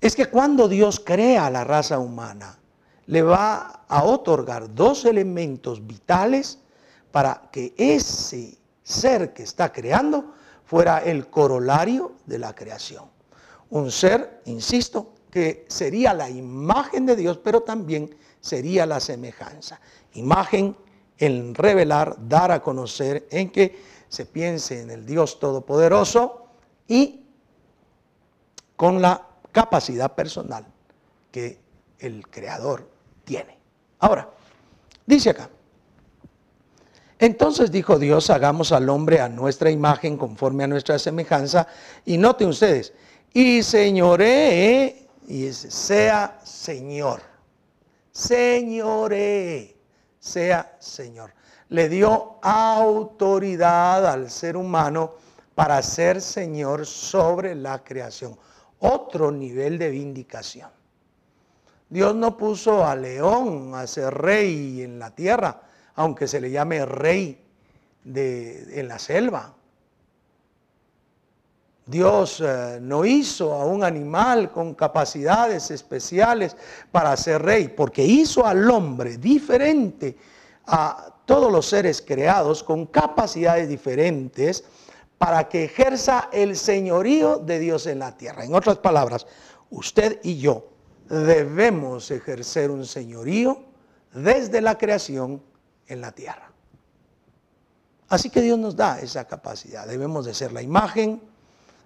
es 0.00 0.16
que 0.16 0.26
cuando 0.26 0.66
Dios 0.66 0.98
crea 0.98 1.48
la 1.50 1.62
raza 1.62 2.00
humana, 2.00 2.58
le 3.06 3.22
va 3.22 3.84
a 3.88 4.04
otorgar 4.04 4.74
dos 4.74 5.04
elementos 5.04 5.86
vitales 5.86 6.58
para 7.12 7.48
que 7.52 7.74
ese 7.76 8.58
ser 8.82 9.32
que 9.32 9.42
está 9.42 9.72
creando 9.72 10.34
fuera 10.64 10.98
el 10.98 11.28
corolario 11.28 12.12
de 12.26 12.38
la 12.38 12.54
creación. 12.54 13.04
Un 13.70 13.90
ser, 13.90 14.42
insisto, 14.46 15.12
que 15.30 15.64
sería 15.68 16.14
la 16.14 16.28
imagen 16.30 17.06
de 17.06 17.16
Dios, 17.16 17.38
pero 17.38 17.62
también 17.62 18.14
sería 18.40 18.86
la 18.86 19.00
semejanza. 19.00 19.80
Imagen 20.14 20.76
en 21.18 21.54
revelar, 21.54 22.16
dar 22.28 22.50
a 22.50 22.62
conocer, 22.62 23.26
en 23.30 23.50
que 23.50 23.80
se 24.08 24.26
piense 24.26 24.80
en 24.80 24.90
el 24.90 25.06
Dios 25.06 25.38
Todopoderoso 25.38 26.46
y 26.86 27.24
con 28.76 29.00
la 29.00 29.26
capacidad 29.52 30.14
personal 30.14 30.66
que 31.30 31.58
el 31.98 32.28
Creador 32.28 32.95
tiene. 33.26 33.58
Ahora, 33.98 34.30
dice 35.04 35.30
acá, 35.30 35.50
entonces 37.18 37.70
dijo 37.70 37.98
Dios, 37.98 38.30
hagamos 38.30 38.72
al 38.72 38.88
hombre 38.88 39.20
a 39.20 39.28
nuestra 39.28 39.70
imagen, 39.70 40.16
conforme 40.16 40.64
a 40.64 40.66
nuestra 40.66 40.98
semejanza. 40.98 41.66
Y 42.04 42.18
noten 42.18 42.48
ustedes, 42.48 42.92
y 43.32 43.62
señoré, 43.62 45.08
y 45.26 45.52
sea 45.52 46.38
Señor, 46.44 47.22
señoré, 48.12 49.76
sea 50.18 50.76
Señor. 50.78 51.32
Le 51.68 51.88
dio 51.88 52.38
autoridad 52.42 54.06
al 54.06 54.30
ser 54.30 54.56
humano 54.56 55.14
para 55.54 55.82
ser 55.82 56.20
Señor 56.20 56.86
sobre 56.86 57.54
la 57.54 57.82
creación. 57.82 58.38
Otro 58.78 59.32
nivel 59.32 59.78
de 59.78 59.88
vindicación. 59.88 60.75
Dios 61.88 62.14
no 62.14 62.36
puso 62.36 62.84
a 62.84 62.96
león 62.96 63.74
a 63.74 63.86
ser 63.86 64.12
rey 64.12 64.82
en 64.82 64.98
la 64.98 65.14
tierra 65.14 65.62
aunque 65.96 66.28
se 66.28 66.40
le 66.40 66.50
llame 66.50 66.84
rey 66.86 67.42
de, 68.04 68.80
en 68.80 68.88
la 68.88 68.98
selva. 68.98 69.52
Dios 71.86 72.42
eh, 72.44 72.78
no 72.80 73.04
hizo 73.04 73.52
a 73.54 73.64
un 73.64 73.82
animal 73.82 74.50
con 74.50 74.74
capacidades 74.74 75.70
especiales 75.70 76.56
para 76.90 77.16
ser 77.16 77.42
rey, 77.42 77.68
porque 77.68 78.04
hizo 78.04 78.44
al 78.44 78.68
hombre 78.70 79.18
diferente 79.18 80.16
a 80.66 81.12
todos 81.24 81.50
los 81.50 81.66
seres 81.66 82.02
creados 82.02 82.62
con 82.62 82.86
capacidades 82.86 83.68
diferentes 83.68 84.64
para 85.16 85.48
que 85.48 85.64
ejerza 85.64 86.28
el 86.32 86.56
señorío 86.56 87.38
de 87.38 87.58
Dios 87.58 87.86
en 87.86 88.00
la 88.00 88.16
tierra. 88.16 88.44
En 88.44 88.54
otras 88.54 88.78
palabras, 88.78 89.26
usted 89.70 90.20
y 90.24 90.38
yo 90.38 90.75
debemos 91.08 92.10
ejercer 92.10 92.70
un 92.70 92.86
señorío 92.86 93.62
desde 94.12 94.60
la 94.60 94.78
creación 94.78 95.42
en 95.86 96.00
la 96.00 96.12
tierra. 96.12 96.50
Así 98.08 98.30
que 98.30 98.40
Dios 98.40 98.58
nos 98.58 98.76
da 98.76 99.00
esa 99.00 99.26
capacidad. 99.26 99.86
Debemos 99.86 100.24
de 100.26 100.34
ser 100.34 100.52
la 100.52 100.62
imagen, 100.62 101.20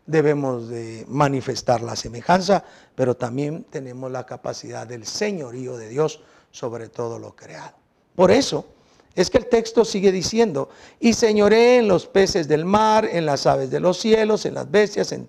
debemos 0.07 0.69
de 0.69 1.05
manifestar 1.09 1.81
la 1.81 1.97
semejanza, 1.97 2.65
pero 2.95 3.17
también 3.17 3.65
tenemos 3.65 4.11
la 4.11 4.27
capacidad 4.27 4.87
del 4.87 5.07
señorío 5.07 5.77
de 5.77 5.89
Dios 5.89 6.21
sobre 6.51 6.89
todo 6.89 7.19
lo 7.19 7.35
creado. 7.35 7.75
Por 8.15 8.31
eso 8.31 8.67
es 9.15 9.31
que 9.31 9.39
el 9.39 9.47
texto 9.47 9.85
sigue 9.85 10.13
diciendo, 10.13 10.69
y 10.99 11.15
señoré 11.15 11.79
en 11.79 11.89
los 11.89 12.07
peces 12.07 12.49
del 12.49 12.65
mar, 12.65 13.09
en 13.11 13.27
las 13.27 13.47
aves 13.47 13.71
de 13.71 13.81
los 13.81 13.99
cielos, 13.99 14.45
en 14.47 14.55
las 14.55 14.71
bestias, 14.71 15.13
en 15.13 15.29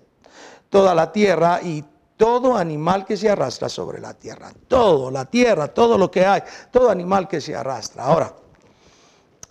toda 0.68 0.94
la 0.94 1.12
tierra 1.12 1.60
y 1.62 1.84
todo 2.22 2.56
animal 2.56 3.04
que 3.04 3.16
se 3.16 3.28
arrastra 3.28 3.68
sobre 3.68 3.98
la 3.98 4.14
tierra. 4.14 4.52
Todo, 4.68 5.10
la 5.10 5.24
tierra, 5.24 5.66
todo 5.66 5.98
lo 5.98 6.08
que 6.08 6.24
hay, 6.24 6.40
todo 6.70 6.88
animal 6.88 7.26
que 7.26 7.40
se 7.40 7.52
arrastra. 7.52 8.04
Ahora, 8.04 8.32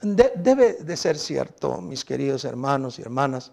debe 0.01 0.75
de 0.75 0.95
ser 0.95 1.17
cierto, 1.17 1.81
mis 1.81 2.05
queridos 2.05 2.45
hermanos 2.45 2.97
y 2.97 3.01
hermanas, 3.01 3.51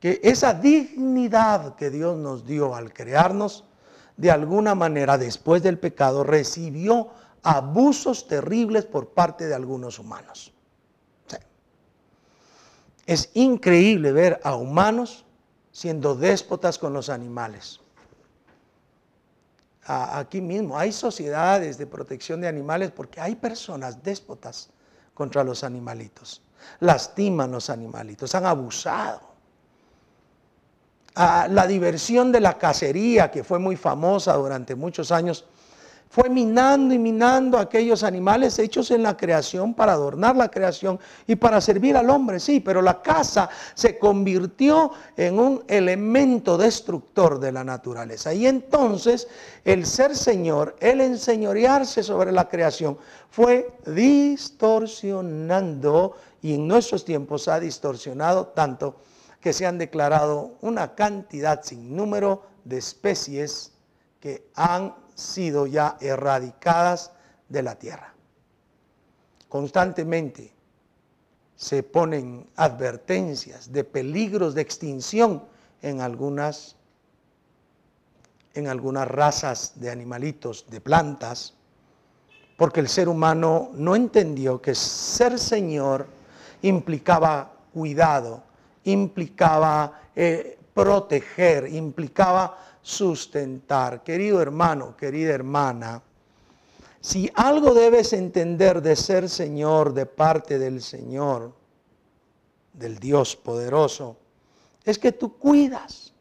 que 0.00 0.22
esa 0.24 0.54
dignidad 0.54 1.74
que 1.74 1.90
Dios 1.90 2.16
nos 2.16 2.46
dio 2.46 2.74
al 2.74 2.94
crearnos, 2.94 3.64
de 4.16 4.30
alguna 4.30 4.74
manera 4.74 5.18
después 5.18 5.62
del 5.62 5.78
pecado 5.78 6.24
recibió 6.24 7.10
abusos 7.42 8.26
terribles 8.26 8.86
por 8.86 9.10
parte 9.10 9.48
de 9.48 9.54
algunos 9.54 9.98
humanos. 9.98 10.54
Es 13.04 13.32
increíble 13.34 14.12
ver 14.12 14.40
a 14.44 14.54
humanos 14.56 15.26
siendo 15.72 16.14
déspotas 16.14 16.78
con 16.78 16.94
los 16.94 17.10
animales. 17.10 17.80
Aquí 19.92 20.40
mismo 20.40 20.78
hay 20.78 20.92
sociedades 20.92 21.76
de 21.76 21.84
protección 21.84 22.40
de 22.40 22.46
animales 22.46 22.92
porque 22.92 23.20
hay 23.20 23.34
personas 23.34 24.04
déspotas 24.04 24.70
contra 25.14 25.42
los 25.42 25.64
animalitos. 25.64 26.42
Lastiman 26.78 27.50
los 27.50 27.70
animalitos, 27.70 28.32
han 28.36 28.46
abusado. 28.46 29.20
Ah, 31.16 31.48
la 31.50 31.66
diversión 31.66 32.30
de 32.30 32.38
la 32.38 32.56
cacería, 32.56 33.32
que 33.32 33.42
fue 33.42 33.58
muy 33.58 33.74
famosa 33.74 34.34
durante 34.34 34.76
muchos 34.76 35.10
años, 35.10 35.44
fue 36.10 36.28
minando 36.28 36.92
y 36.92 36.98
minando 36.98 37.56
aquellos 37.56 38.02
animales 38.02 38.58
hechos 38.58 38.90
en 38.90 39.04
la 39.04 39.16
creación 39.16 39.74
para 39.74 39.92
adornar 39.92 40.34
la 40.34 40.50
creación 40.50 40.98
y 41.24 41.36
para 41.36 41.60
servir 41.60 41.96
al 41.96 42.10
hombre, 42.10 42.40
sí, 42.40 42.58
pero 42.58 42.82
la 42.82 43.00
caza 43.00 43.48
se 43.74 43.96
convirtió 43.96 44.90
en 45.16 45.38
un 45.38 45.62
elemento 45.68 46.58
destructor 46.58 47.38
de 47.38 47.52
la 47.52 47.62
naturaleza. 47.62 48.34
Y 48.34 48.48
entonces 48.48 49.28
el 49.64 49.86
ser 49.86 50.16
Señor, 50.16 50.74
el 50.80 51.00
enseñorearse 51.00 52.02
sobre 52.02 52.32
la 52.32 52.48
creación, 52.48 52.98
fue 53.30 53.70
distorsionando 53.86 56.16
y 56.42 56.54
en 56.54 56.66
nuestros 56.66 57.04
tiempos 57.04 57.46
ha 57.46 57.60
distorsionado 57.60 58.48
tanto 58.48 58.96
que 59.40 59.52
se 59.52 59.64
han 59.64 59.78
declarado 59.78 60.56
una 60.60 60.96
cantidad 60.96 61.62
sin 61.62 61.94
número 61.94 62.42
de 62.64 62.78
especies 62.78 63.70
que 64.18 64.50
han 64.56 64.92
sido 65.20 65.66
ya 65.66 65.96
erradicadas 66.00 67.12
de 67.48 67.62
la 67.62 67.76
tierra. 67.76 68.14
Constantemente 69.48 70.52
se 71.56 71.82
ponen 71.82 72.48
advertencias 72.56 73.72
de 73.72 73.84
peligros 73.84 74.54
de 74.54 74.62
extinción 74.62 75.44
en 75.82 76.00
algunas 76.00 76.76
en 78.54 78.66
algunas 78.66 79.06
razas 79.06 79.74
de 79.76 79.90
animalitos, 79.90 80.66
de 80.68 80.80
plantas, 80.80 81.54
porque 82.56 82.80
el 82.80 82.88
ser 82.88 83.08
humano 83.08 83.70
no 83.74 83.94
entendió 83.94 84.60
que 84.60 84.74
ser 84.74 85.38
Señor 85.38 86.06
implicaba 86.62 87.52
cuidado, 87.72 88.42
implicaba 88.84 90.00
eh, 90.16 90.58
proteger, 90.74 91.68
implicaba 91.68 92.58
sustentar. 92.82 94.02
Querido 94.02 94.40
hermano, 94.40 94.96
querida 94.96 95.34
hermana, 95.34 96.02
si 97.00 97.30
algo 97.34 97.72
debes 97.72 98.12
entender 98.12 98.82
de 98.82 98.94
ser 98.94 99.28
Señor 99.28 99.94
de 99.94 100.06
parte 100.06 100.58
del 100.58 100.82
Señor, 100.82 101.52
del 102.72 102.98
Dios 102.98 103.36
poderoso, 103.36 104.16
es 104.84 104.98
que 104.98 105.12
tú 105.12 105.36
cuidas, 105.38 106.12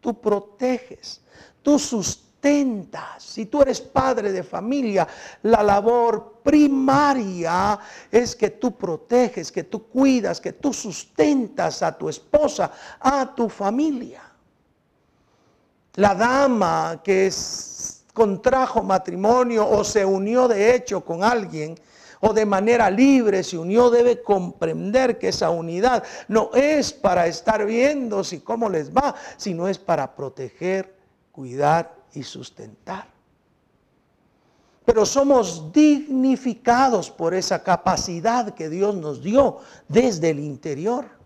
tú 0.00 0.20
proteges, 0.20 1.20
tú 1.62 1.78
sustentas. 1.78 3.22
Si 3.22 3.46
tú 3.46 3.60
eres 3.60 3.80
padre 3.80 4.32
de 4.32 4.42
familia, 4.42 5.06
la 5.42 5.62
labor 5.62 6.40
primaria 6.42 7.78
es 8.10 8.34
que 8.34 8.50
tú 8.50 8.76
proteges, 8.76 9.52
que 9.52 9.64
tú 9.64 9.88
cuidas, 9.88 10.40
que 10.40 10.54
tú 10.54 10.72
sustentas 10.72 11.82
a 11.82 11.96
tu 11.96 12.08
esposa, 12.08 12.72
a 13.00 13.34
tu 13.34 13.48
familia 13.48 14.29
la 15.94 16.14
dama 16.14 17.00
que 17.02 17.30
contrajo 18.12 18.82
matrimonio 18.82 19.68
o 19.68 19.84
se 19.84 20.04
unió 20.04 20.48
de 20.48 20.74
hecho 20.74 21.04
con 21.04 21.22
alguien 21.22 21.74
o 22.20 22.32
de 22.34 22.44
manera 22.44 22.90
libre 22.90 23.42
se 23.42 23.56
unió, 23.56 23.90
debe 23.90 24.22
comprender 24.22 25.18
que 25.18 25.28
esa 25.28 25.50
unidad 25.50 26.04
no 26.28 26.50
es 26.54 26.92
para 26.92 27.26
estar 27.26 27.64
viendo 27.64 28.22
si 28.22 28.40
cómo 28.40 28.68
les 28.68 28.94
va, 28.94 29.14
sino 29.36 29.66
es 29.66 29.78
para 29.78 30.14
proteger, 30.14 30.94
cuidar 31.32 31.94
y 32.12 32.22
sustentar. 32.22 33.08
Pero 34.84 35.06
somos 35.06 35.72
dignificados 35.72 37.10
por 37.10 37.32
esa 37.32 37.62
capacidad 37.62 38.54
que 38.54 38.68
Dios 38.68 38.94
nos 38.96 39.22
dio 39.22 39.58
desde 39.88 40.30
el 40.30 40.40
interior. 40.40 41.19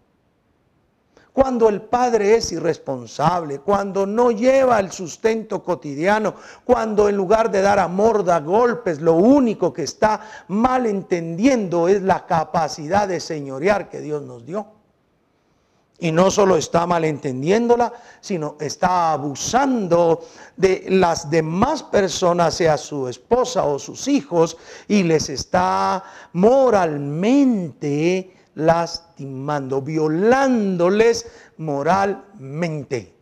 Cuando 1.35 1.69
el 1.69 1.83
padre 1.83 2.37
es 2.37 2.53
irresponsable, 2.53 3.59
cuando 3.59 4.07
no 4.07 4.31
lleva 4.31 4.79
el 4.79 4.93
sustento 4.93 5.65
cotidiano, 5.65 6.37
cuando 6.65 7.09
en 7.09 7.17
lugar 7.17 7.51
de 7.51 7.61
dar 7.61 7.81
amor 7.81 8.25
da 8.25 8.39
golpes, 8.39 9.01
lo 9.01 9.15
único 9.15 9.73
que 9.73 9.83
está 9.83 10.21
mal 10.47 10.87
entendiendo 10.87 11.89
es 11.89 12.03
la 12.03 12.25
capacidad 12.25 13.09
de 13.09 13.19
señorear 13.19 13.89
que 13.89 14.01
Dios 14.01 14.23
nos 14.23 14.47
dio. 14.47 14.65
Y 15.99 16.13
no 16.13 16.31
solo 16.31 16.57
está 16.57 16.87
malentendiéndola, 16.87 17.93
sino 18.21 18.55
está 18.61 19.11
abusando 19.11 20.25
de 20.57 20.85
las 20.89 21.29
demás 21.31 21.83
personas, 21.83 22.55
sea 22.55 22.79
su 22.79 23.09
esposa 23.09 23.65
o 23.65 23.81
sus 23.81 24.07
hijos, 24.07 24.57
y 24.87 25.03
les 25.03 25.29
está 25.31 26.05
moralmente 26.33 28.31
lastimando, 28.55 29.83
violándoles 29.83 31.27
moralmente. 31.59 33.15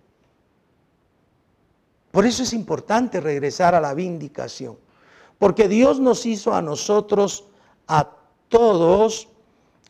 Por 2.11 2.27
eso 2.27 2.43
es 2.43 2.53
importante 2.53 3.21
regresar 3.21 3.75
a 3.75 3.81
la 3.81 3.95
vindicación, 3.95 4.77
porque 5.39 5.69
Dios 5.69 5.99
nos 5.99 6.27
hizo 6.27 6.55
a 6.55 6.61
nosotros, 6.61 7.45
a 7.89 8.09
todos, 8.49 9.29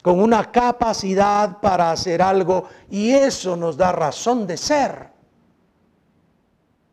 con 0.03 0.21
una 0.21 0.51
capacidad 0.51 1.61
para 1.61 1.93
hacer 1.93 2.23
algo 2.23 2.65
y 2.91 3.11
eso 3.11 3.57
nos 3.57 3.77
da 3.77 3.93
razón 3.93 4.47
de 4.47 4.57
ser. 4.57 5.11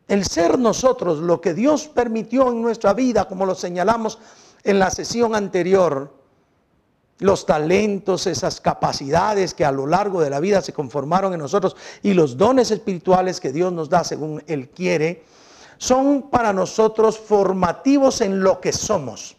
El 0.06 0.24
ser 0.24 0.58
nosotros, 0.58 1.18
lo 1.18 1.40
que 1.40 1.54
Dios 1.54 1.86
permitió 1.86 2.50
en 2.50 2.62
nuestra 2.62 2.92
vida, 2.94 3.26
como 3.26 3.46
lo 3.46 3.54
señalamos 3.54 4.18
en 4.64 4.78
la 4.80 4.90
sesión 4.90 5.34
anterior, 5.36 6.19
los 7.20 7.46
talentos, 7.46 8.26
esas 8.26 8.60
capacidades 8.60 9.54
que 9.54 9.64
a 9.64 9.72
lo 9.72 9.86
largo 9.86 10.20
de 10.20 10.30
la 10.30 10.40
vida 10.40 10.60
se 10.60 10.72
conformaron 10.72 11.32
en 11.32 11.40
nosotros 11.40 11.76
y 12.02 12.14
los 12.14 12.36
dones 12.36 12.70
espirituales 12.70 13.40
que 13.40 13.52
Dios 13.52 13.72
nos 13.72 13.88
da 13.88 14.04
según 14.04 14.42
Él 14.46 14.68
quiere, 14.70 15.24
son 15.78 16.28
para 16.30 16.52
nosotros 16.52 17.18
formativos 17.18 18.20
en 18.20 18.42
lo 18.42 18.60
que 18.60 18.72
somos. 18.72 19.36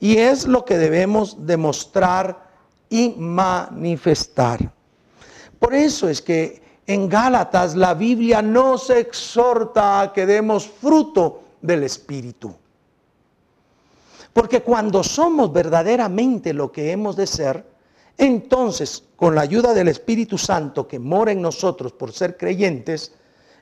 Y 0.00 0.16
es 0.16 0.46
lo 0.46 0.64
que 0.64 0.76
debemos 0.76 1.46
demostrar 1.46 2.48
y 2.88 3.14
manifestar. 3.18 4.72
Por 5.58 5.74
eso 5.74 6.08
es 6.08 6.20
que 6.20 6.62
en 6.86 7.08
Gálatas 7.08 7.74
la 7.74 7.94
Biblia 7.94 8.42
nos 8.42 8.90
exhorta 8.90 10.00
a 10.00 10.12
que 10.12 10.26
demos 10.26 10.66
fruto 10.66 11.42
del 11.62 11.84
Espíritu. 11.84 12.54
Porque 14.34 14.62
cuando 14.62 15.04
somos 15.04 15.52
verdaderamente 15.52 16.52
lo 16.52 16.72
que 16.72 16.90
hemos 16.90 17.14
de 17.14 17.26
ser, 17.26 17.64
entonces 18.18 19.04
con 19.14 19.36
la 19.36 19.42
ayuda 19.42 19.72
del 19.72 19.86
Espíritu 19.88 20.36
Santo 20.36 20.88
que 20.88 20.98
mora 20.98 21.30
en 21.30 21.40
nosotros 21.40 21.92
por 21.92 22.12
ser 22.12 22.36
creyentes, 22.36 23.12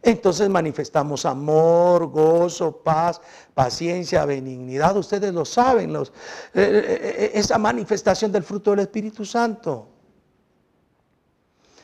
entonces 0.00 0.48
manifestamos 0.48 1.26
amor, 1.26 2.06
gozo, 2.06 2.78
paz, 2.78 3.20
paciencia, 3.52 4.24
benignidad. 4.24 4.96
Ustedes 4.96 5.32
lo 5.32 5.44
saben, 5.44 5.94
eh, 5.94 6.00
eh, 6.00 6.08
eh, 6.54 7.30
esa 7.34 7.58
manifestación 7.58 8.32
del 8.32 8.42
fruto 8.42 8.70
del 8.70 8.80
Espíritu 8.80 9.26
Santo. 9.26 9.88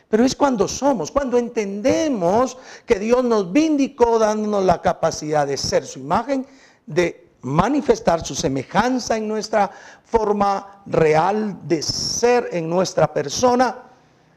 Pero 0.09 0.25
es 0.25 0.35
cuando 0.35 0.67
somos, 0.67 1.11
cuando 1.11 1.37
entendemos 1.37 2.57
que 2.87 2.99
Dios 2.99 3.23
nos 3.23 3.53
vindicó 3.53 4.19
dándonos 4.19 4.65
la 4.65 4.81
capacidad 4.81 5.47
de 5.47 5.59
ser 5.59 5.85
su 5.85 5.99
imagen, 5.99 6.47
de 6.87 7.28
manifestar 7.49 8.25
su 8.25 8.35
semejanza 8.35 9.17
en 9.17 9.27
nuestra 9.27 9.71
forma 10.05 10.83
real 10.87 11.67
de 11.67 11.83
ser 11.83 12.49
en 12.53 12.69
nuestra 12.69 13.13
persona 13.13 13.77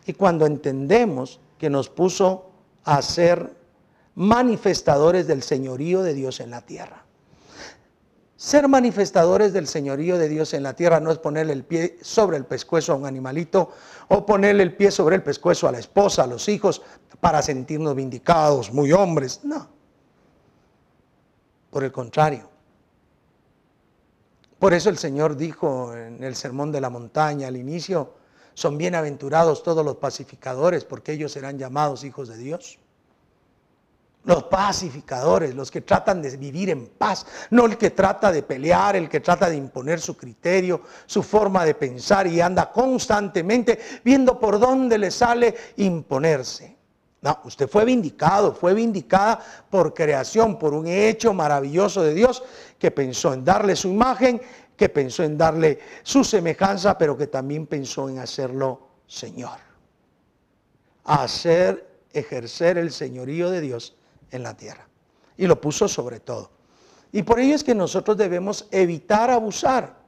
y 0.05 0.13
cuando 0.13 0.45
entendemos 0.45 1.39
que 1.57 1.69
nos 1.69 1.89
puso 1.89 2.49
a 2.83 3.01
ser 3.01 3.55
manifestadores 4.15 5.27
del 5.27 5.43
señorío 5.43 6.01
de 6.01 6.13
Dios 6.13 6.39
en 6.39 6.49
la 6.49 6.61
tierra. 6.61 7.05
Ser 8.35 8.67
manifestadores 8.67 9.53
del 9.53 9.67
señorío 9.67 10.17
de 10.17 10.27
Dios 10.27 10.55
en 10.55 10.63
la 10.63 10.73
tierra 10.73 10.99
no 10.99 11.11
es 11.11 11.19
ponerle 11.19 11.53
el 11.53 11.63
pie 11.63 11.99
sobre 12.01 12.37
el 12.37 12.45
pescuezo 12.45 12.93
a 12.93 12.95
un 12.95 13.05
animalito 13.05 13.69
o 14.07 14.25
ponerle 14.25 14.63
el 14.63 14.75
pie 14.75 14.89
sobre 14.89 15.15
el 15.15 15.21
pescuezo 15.21 15.67
a 15.67 15.71
la 15.71 15.77
esposa, 15.77 16.23
a 16.23 16.27
los 16.27 16.49
hijos, 16.49 16.81
para 17.19 17.43
sentirnos 17.43 17.95
vindicados, 17.95 18.73
muy 18.73 18.91
hombres. 18.91 19.41
No. 19.43 19.67
Por 21.69 21.83
el 21.83 21.91
contrario, 21.91 22.50
por 24.61 24.75
eso 24.75 24.89
el 24.91 24.99
Señor 24.99 25.37
dijo 25.37 25.95
en 25.95 26.23
el 26.23 26.35
Sermón 26.35 26.71
de 26.71 26.79
la 26.79 26.91
Montaña 26.91 27.47
al 27.47 27.57
inicio, 27.57 28.13
son 28.53 28.77
bienaventurados 28.77 29.63
todos 29.63 29.83
los 29.83 29.95
pacificadores, 29.95 30.85
porque 30.85 31.13
ellos 31.13 31.31
serán 31.31 31.57
llamados 31.57 32.03
hijos 32.03 32.27
de 32.27 32.37
Dios. 32.37 32.77
Los 34.23 34.43
pacificadores, 34.43 35.55
los 35.55 35.71
que 35.71 35.81
tratan 35.81 36.21
de 36.21 36.37
vivir 36.37 36.69
en 36.69 36.89
paz, 36.89 37.25
no 37.49 37.65
el 37.65 37.75
que 37.75 37.89
trata 37.89 38.31
de 38.31 38.43
pelear, 38.43 38.95
el 38.95 39.09
que 39.09 39.19
trata 39.19 39.49
de 39.49 39.55
imponer 39.55 39.99
su 39.99 40.15
criterio, 40.15 40.83
su 41.07 41.23
forma 41.23 41.65
de 41.65 41.73
pensar 41.73 42.27
y 42.27 42.39
anda 42.39 42.71
constantemente 42.71 43.79
viendo 44.03 44.39
por 44.39 44.59
dónde 44.59 44.99
le 44.99 45.09
sale 45.09 45.55
imponerse. 45.77 46.70
No, 47.21 47.39
usted 47.43 47.69
fue 47.69 47.85
vindicado, 47.85 48.53
fue 48.53 48.73
vindicada 48.73 49.39
por 49.69 49.93
creación, 49.93 50.57
por 50.57 50.73
un 50.73 50.87
hecho 50.87 51.33
maravilloso 51.33 52.01
de 52.01 52.15
Dios 52.15 52.41
que 52.79 52.89
pensó 52.89 53.33
en 53.33 53.45
darle 53.45 53.75
su 53.75 53.89
imagen, 53.89 54.41
que 54.75 54.89
pensó 54.89 55.23
en 55.23 55.37
darle 55.37 55.77
su 56.01 56.23
semejanza, 56.23 56.97
pero 56.97 57.15
que 57.15 57.27
también 57.27 57.67
pensó 57.67 58.09
en 58.09 58.17
hacerlo 58.17 58.87
Señor. 59.05 59.59
Hacer, 61.03 62.05
ejercer 62.11 62.79
el 62.79 62.91
señorío 62.91 63.51
de 63.51 63.61
Dios 63.61 63.95
en 64.31 64.41
la 64.41 64.57
tierra. 64.57 64.87
Y 65.37 65.45
lo 65.45 65.61
puso 65.61 65.87
sobre 65.87 66.21
todo. 66.21 66.49
Y 67.11 67.21
por 67.21 67.39
ello 67.39 67.53
es 67.53 67.63
que 67.63 67.75
nosotros 67.75 68.17
debemos 68.17 68.67
evitar 68.71 69.29
abusar. 69.29 70.01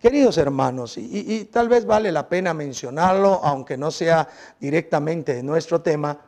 Queridos 0.00 0.38
hermanos, 0.38 0.96
y, 0.96 1.44
tal 1.46 1.68
vez 1.68 1.84
vale 1.84 2.12
la 2.12 2.28
pena 2.28 2.54
mencionarlo, 2.54 3.40
aunque 3.42 3.76
no 3.76 3.90
sea 3.90 4.28
directamente 4.60 5.34
de 5.34 5.42
nuestro 5.42 5.80
tema, 5.80 6.18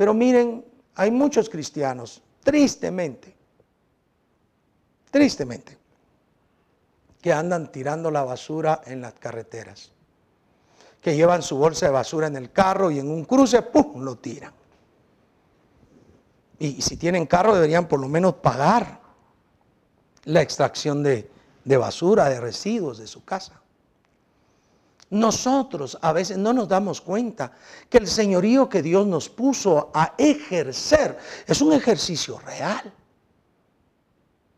pero 0.00 0.14
miren, 0.14 0.64
hay 0.94 1.10
muchos 1.10 1.50
cristianos, 1.50 2.22
tristemente, 2.42 3.36
tristemente, 5.10 5.76
que 7.20 7.30
andan 7.30 7.70
tirando 7.70 8.10
la 8.10 8.24
basura 8.24 8.80
en 8.86 9.02
las 9.02 9.12
carreteras, 9.12 9.92
que 11.02 11.14
llevan 11.14 11.42
su 11.42 11.58
bolsa 11.58 11.84
de 11.84 11.92
basura 11.92 12.28
en 12.28 12.36
el 12.36 12.50
carro 12.50 12.90
y 12.90 12.98
en 12.98 13.10
un 13.10 13.26
cruce, 13.26 13.60
¡pum!, 13.60 14.02
lo 14.02 14.16
tiran. 14.16 14.54
Y 16.58 16.80
si 16.80 16.96
tienen 16.96 17.26
carro 17.26 17.54
deberían 17.54 17.86
por 17.86 18.00
lo 18.00 18.08
menos 18.08 18.36
pagar 18.36 19.02
la 20.24 20.40
extracción 20.40 21.02
de, 21.02 21.30
de 21.62 21.76
basura, 21.76 22.30
de 22.30 22.40
residuos 22.40 22.96
de 22.96 23.06
su 23.06 23.22
casa. 23.22 23.59
Nosotros 25.10 25.98
a 26.00 26.12
veces 26.12 26.38
no 26.38 26.52
nos 26.52 26.68
damos 26.68 27.00
cuenta 27.00 27.52
que 27.88 27.98
el 27.98 28.06
señorío 28.06 28.68
que 28.68 28.80
Dios 28.80 29.06
nos 29.06 29.28
puso 29.28 29.90
a 29.92 30.14
ejercer 30.16 31.18
es 31.46 31.60
un 31.60 31.72
ejercicio 31.72 32.38
real, 32.38 32.92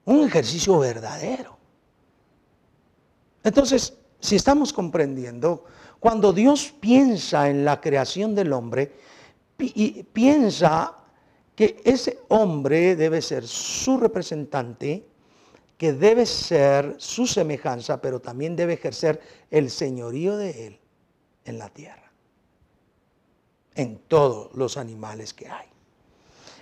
un 0.05 0.27
ejercicio 0.27 0.79
verdadero. 0.79 1.57
Entonces, 3.43 3.95
si 4.21 4.37
estamos 4.37 4.73
comprendiendo, 4.75 5.65
cuando 5.99 6.33
Dios 6.33 6.75
piensa 6.79 7.49
en 7.49 7.65
la 7.65 7.81
creación 7.81 8.35
del 8.35 8.53
hombre, 8.53 8.95
piensa 10.13 10.97
que 11.55 11.81
ese 11.85 12.21
hombre 12.29 12.95
debe 12.95 13.23
ser 13.23 13.47
su 13.47 13.97
representante, 13.97 15.07
que 15.83 15.93
debe 15.93 16.27
ser 16.27 16.95
su 16.99 17.27
semejanza, 17.27 18.01
pero 18.01 18.21
también 18.21 18.55
debe 18.55 18.75
ejercer 18.75 19.21
el 19.51 19.69
señorío 19.69 20.37
de 20.37 20.69
Él 20.69 20.81
en 21.45 21.59
la 21.59 21.71
tierra, 21.71 22.13
en 23.75 23.99
todos 24.07 24.55
los 24.55 24.77
animales 24.77 25.35
que 25.35 25.49
hay. 25.49 25.67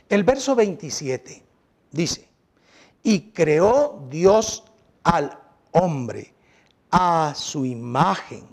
El 0.08 0.24
verso 0.24 0.54
27 0.54 1.42
dice, 1.90 2.28
y 3.02 3.30
creó 3.32 4.06
Dios 4.08 4.64
al 5.02 5.38
hombre 5.72 6.32
a 6.90 7.34
su 7.36 7.66
imagen, 7.66 8.48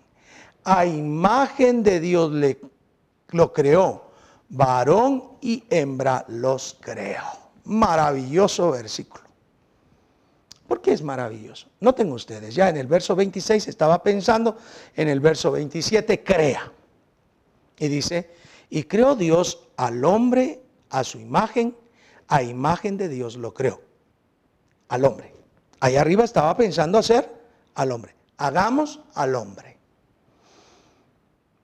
a 0.66 0.86
imagen 0.86 1.82
de 1.82 2.02
Dios 2.02 2.30
le, 2.34 2.60
lo 3.30 3.54
creó, 3.54 4.12
varón 4.50 5.38
y 5.40 5.64
hembra 5.70 6.26
los 6.28 6.78
creó. 6.82 7.24
Maravilloso 7.64 8.72
versículo. 8.72 9.27
¿Por 10.88 10.94
qué 10.94 10.96
es 10.96 11.04
maravilloso? 11.04 11.68
Noten 11.82 12.10
ustedes, 12.14 12.56
ya 12.56 12.70
en 12.70 12.78
el 12.78 12.88
verso 12.88 13.14
26 13.14 13.68
estaba 13.68 14.02
pensando, 14.02 14.56
en 14.96 15.10
el 15.10 15.20
verso 15.20 15.52
27 15.52 16.24
crea. 16.24 16.72
Y 17.78 17.90
dice, 17.90 18.30
y 18.70 18.84
creó 18.84 19.14
Dios 19.18 19.68
al 19.76 20.06
hombre 20.06 20.62
a 20.90 21.04
su 21.04 21.20
imagen, 21.20 21.76
a 22.30 22.42
imagen 22.42 22.96
de 22.96 23.10
Dios 23.10 23.36
lo 23.36 23.54
creó. 23.54 23.82
Al 24.88 25.04
hombre. 25.04 25.34
Ahí 25.82 25.98
arriba 25.98 26.24
estaba 26.24 26.56
pensando 26.56 26.98
hacer 26.98 27.30
al 27.76 27.92
hombre. 27.92 28.16
Hagamos 28.38 29.02
al 29.14 29.36
hombre. 29.36 29.78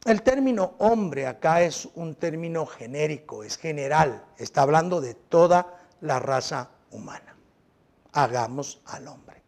El 0.04 0.22
término 0.22 0.74
hombre 0.80 1.28
acá 1.28 1.62
es 1.62 1.88
un 1.96 2.16
término 2.16 2.66
genérico, 2.66 3.46
es 3.46 3.58
general, 3.58 4.26
está 4.38 4.64
hablando 4.64 5.00
de 5.00 5.14
toda 5.14 5.80
la 6.02 6.20
raza 6.20 6.72
humana. 6.92 7.34
Hagamos 8.14 8.82
al 8.86 9.08
hombre. 9.08 9.42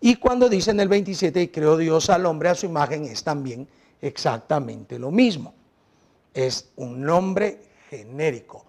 Y 0.00 0.16
cuando 0.16 0.48
dice 0.48 0.70
en 0.70 0.80
el 0.80 0.88
27, 0.88 1.42
y 1.42 1.48
creó 1.48 1.76
Dios 1.76 2.10
al 2.10 2.26
hombre 2.26 2.48
a 2.48 2.54
su 2.54 2.66
imagen, 2.66 3.04
es 3.04 3.22
también 3.22 3.68
exactamente 4.00 4.98
lo 4.98 5.10
mismo. 5.10 5.54
Es 6.34 6.70
un 6.76 7.02
nombre 7.02 7.60
genérico. 7.88 8.64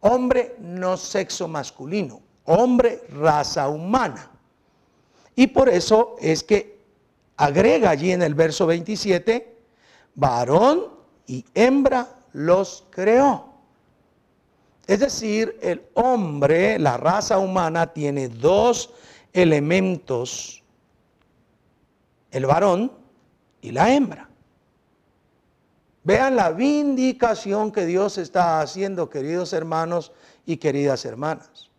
Hombre 0.00 0.56
no 0.58 0.96
sexo 0.96 1.46
masculino, 1.46 2.20
hombre 2.46 3.02
raza 3.10 3.68
humana. 3.68 4.30
Y 5.36 5.46
por 5.46 5.68
eso 5.68 6.16
es 6.20 6.42
que 6.42 6.80
agrega 7.36 7.90
allí 7.90 8.12
en 8.12 8.22
el 8.22 8.34
verso 8.34 8.66
27, 8.66 9.56
varón 10.14 10.88
y 11.26 11.44
hembra 11.54 12.08
los 12.32 12.84
creó. 12.90 13.51
Es 14.86 15.00
decir, 15.00 15.58
el 15.62 15.82
hombre, 15.94 16.78
la 16.78 16.96
raza 16.96 17.38
humana, 17.38 17.92
tiene 17.92 18.28
dos 18.28 18.90
elementos, 19.32 20.62
el 22.30 22.46
varón 22.46 22.92
y 23.60 23.70
la 23.70 23.94
hembra. 23.94 24.28
Vean 26.04 26.34
la 26.34 26.50
vindicación 26.50 27.70
que 27.70 27.86
Dios 27.86 28.18
está 28.18 28.60
haciendo, 28.60 29.08
queridos 29.08 29.52
hermanos 29.52 30.12
y 30.44 30.56
queridas 30.56 31.04
hermanas. 31.04 31.70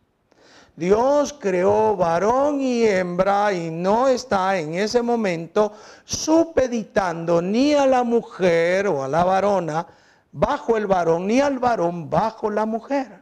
Dios 0.75 1.33
creó 1.33 1.95
varón 1.95 2.59
y 2.59 2.83
hembra 2.85 3.53
y 3.53 3.69
no 3.69 4.07
está 4.07 4.57
en 4.57 4.73
ese 4.73 5.01
momento 5.03 5.73
supeditando 6.03 7.41
ni 7.41 7.73
a 7.73 7.85
la 7.85 8.03
mujer 8.03 8.87
o 8.87 9.03
a 9.03 9.07
la 9.07 9.23
varona 9.23 9.85
bajo 10.33 10.75
el 10.75 10.87
varón, 10.87 11.27
ni 11.27 11.39
al 11.39 11.59
varón 11.59 12.09
bajo 12.09 12.49
la 12.49 12.65
mujer. 12.65 13.21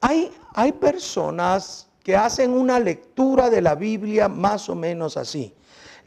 Hay, 0.00 0.30
hay 0.52 0.72
personas 0.72 1.88
que 2.02 2.14
hacen 2.14 2.52
una 2.52 2.78
lectura 2.78 3.48
de 3.48 3.62
la 3.62 3.74
Biblia 3.74 4.28
más 4.28 4.68
o 4.68 4.74
menos 4.74 5.16
así. 5.16 5.54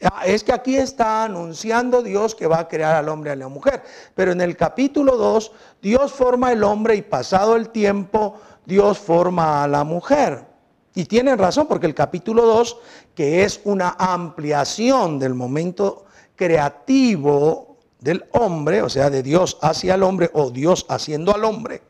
Ah, 0.00 0.22
es 0.26 0.44
que 0.44 0.52
aquí 0.52 0.76
está 0.76 1.24
anunciando 1.24 2.02
Dios 2.02 2.36
que 2.36 2.46
va 2.46 2.60
a 2.60 2.68
crear 2.68 2.94
al 2.94 3.08
hombre 3.08 3.30
y 3.30 3.32
a 3.32 3.36
la 3.36 3.48
mujer. 3.48 3.82
Pero 4.14 4.30
en 4.30 4.40
el 4.40 4.56
capítulo 4.56 5.16
2, 5.16 5.50
Dios 5.82 6.12
forma 6.12 6.52
el 6.52 6.62
hombre 6.62 6.94
y 6.94 7.02
pasado 7.02 7.56
el 7.56 7.70
tiempo, 7.70 8.38
Dios 8.64 8.98
forma 8.98 9.64
a 9.64 9.66
la 9.66 9.82
mujer. 9.82 10.46
Y 10.94 11.06
tienen 11.06 11.38
razón 11.38 11.66
porque 11.66 11.86
el 11.86 11.94
capítulo 11.94 12.46
2, 12.46 12.76
que 13.14 13.42
es 13.42 13.60
una 13.64 13.96
ampliación 13.98 15.18
del 15.18 15.34
momento 15.34 16.04
creativo 16.36 17.67
del 18.00 18.24
hombre, 18.32 18.82
o 18.82 18.88
sea, 18.88 19.10
de 19.10 19.22
Dios 19.22 19.58
hacia 19.60 19.94
el 19.94 20.02
hombre 20.02 20.30
o 20.32 20.50
Dios 20.50 20.86
haciendo 20.88 21.34
al 21.34 21.44
hombre, 21.44 21.82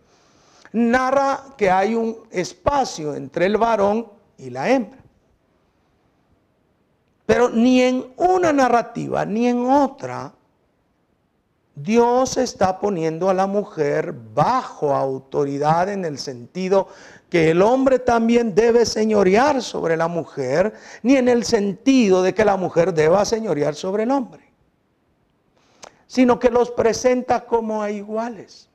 narra 0.73 1.55
que 1.57 1.71
hay 1.71 1.95
un 1.95 2.17
espacio 2.31 3.15
entre 3.15 3.47
el 3.47 3.57
varón 3.57 4.09
y 4.37 4.51
la 4.51 4.71
hembra. 4.71 4.99
Pero 7.27 7.51
ni 7.51 7.83
en 7.83 8.07
una 8.17 8.53
narrativa 8.53 9.25
ni 9.27 9.49
en 9.49 9.67
otra, 9.69 10.33
Dios 11.75 12.37
está 12.39 12.81
poniendo 12.81 13.29
a 13.29 13.35
la 13.35 13.47
mujer 13.47 14.13
bajo 14.35 14.95
autoridad 14.95 15.89
en 15.89 16.05
el 16.05 16.19
sentido 16.19 16.89
que 17.31 17.51
el 17.51 17.63
hombre 17.63 17.99
también 17.99 18.55
debe 18.55 18.85
señorear 18.85 19.63
sobre 19.63 19.97
la 19.97 20.09
mujer, 20.09 20.73
ni 21.03 21.17
en 21.17 21.29
el 21.29 21.45
sentido 21.45 22.23
de 22.23 22.35
que 22.35 22.45
la 22.45 22.57
mujer 22.57 22.95
deba 22.95 23.25
señorear 23.25 23.75
sobre 23.75 24.05
el 24.05 24.11
hombre, 24.11 24.48
sino 26.09 26.39
que 26.39 26.51
los 26.51 26.71
presenta 26.73 27.45
como 27.45 27.83
a 27.83 27.91
iguales. 27.93 28.69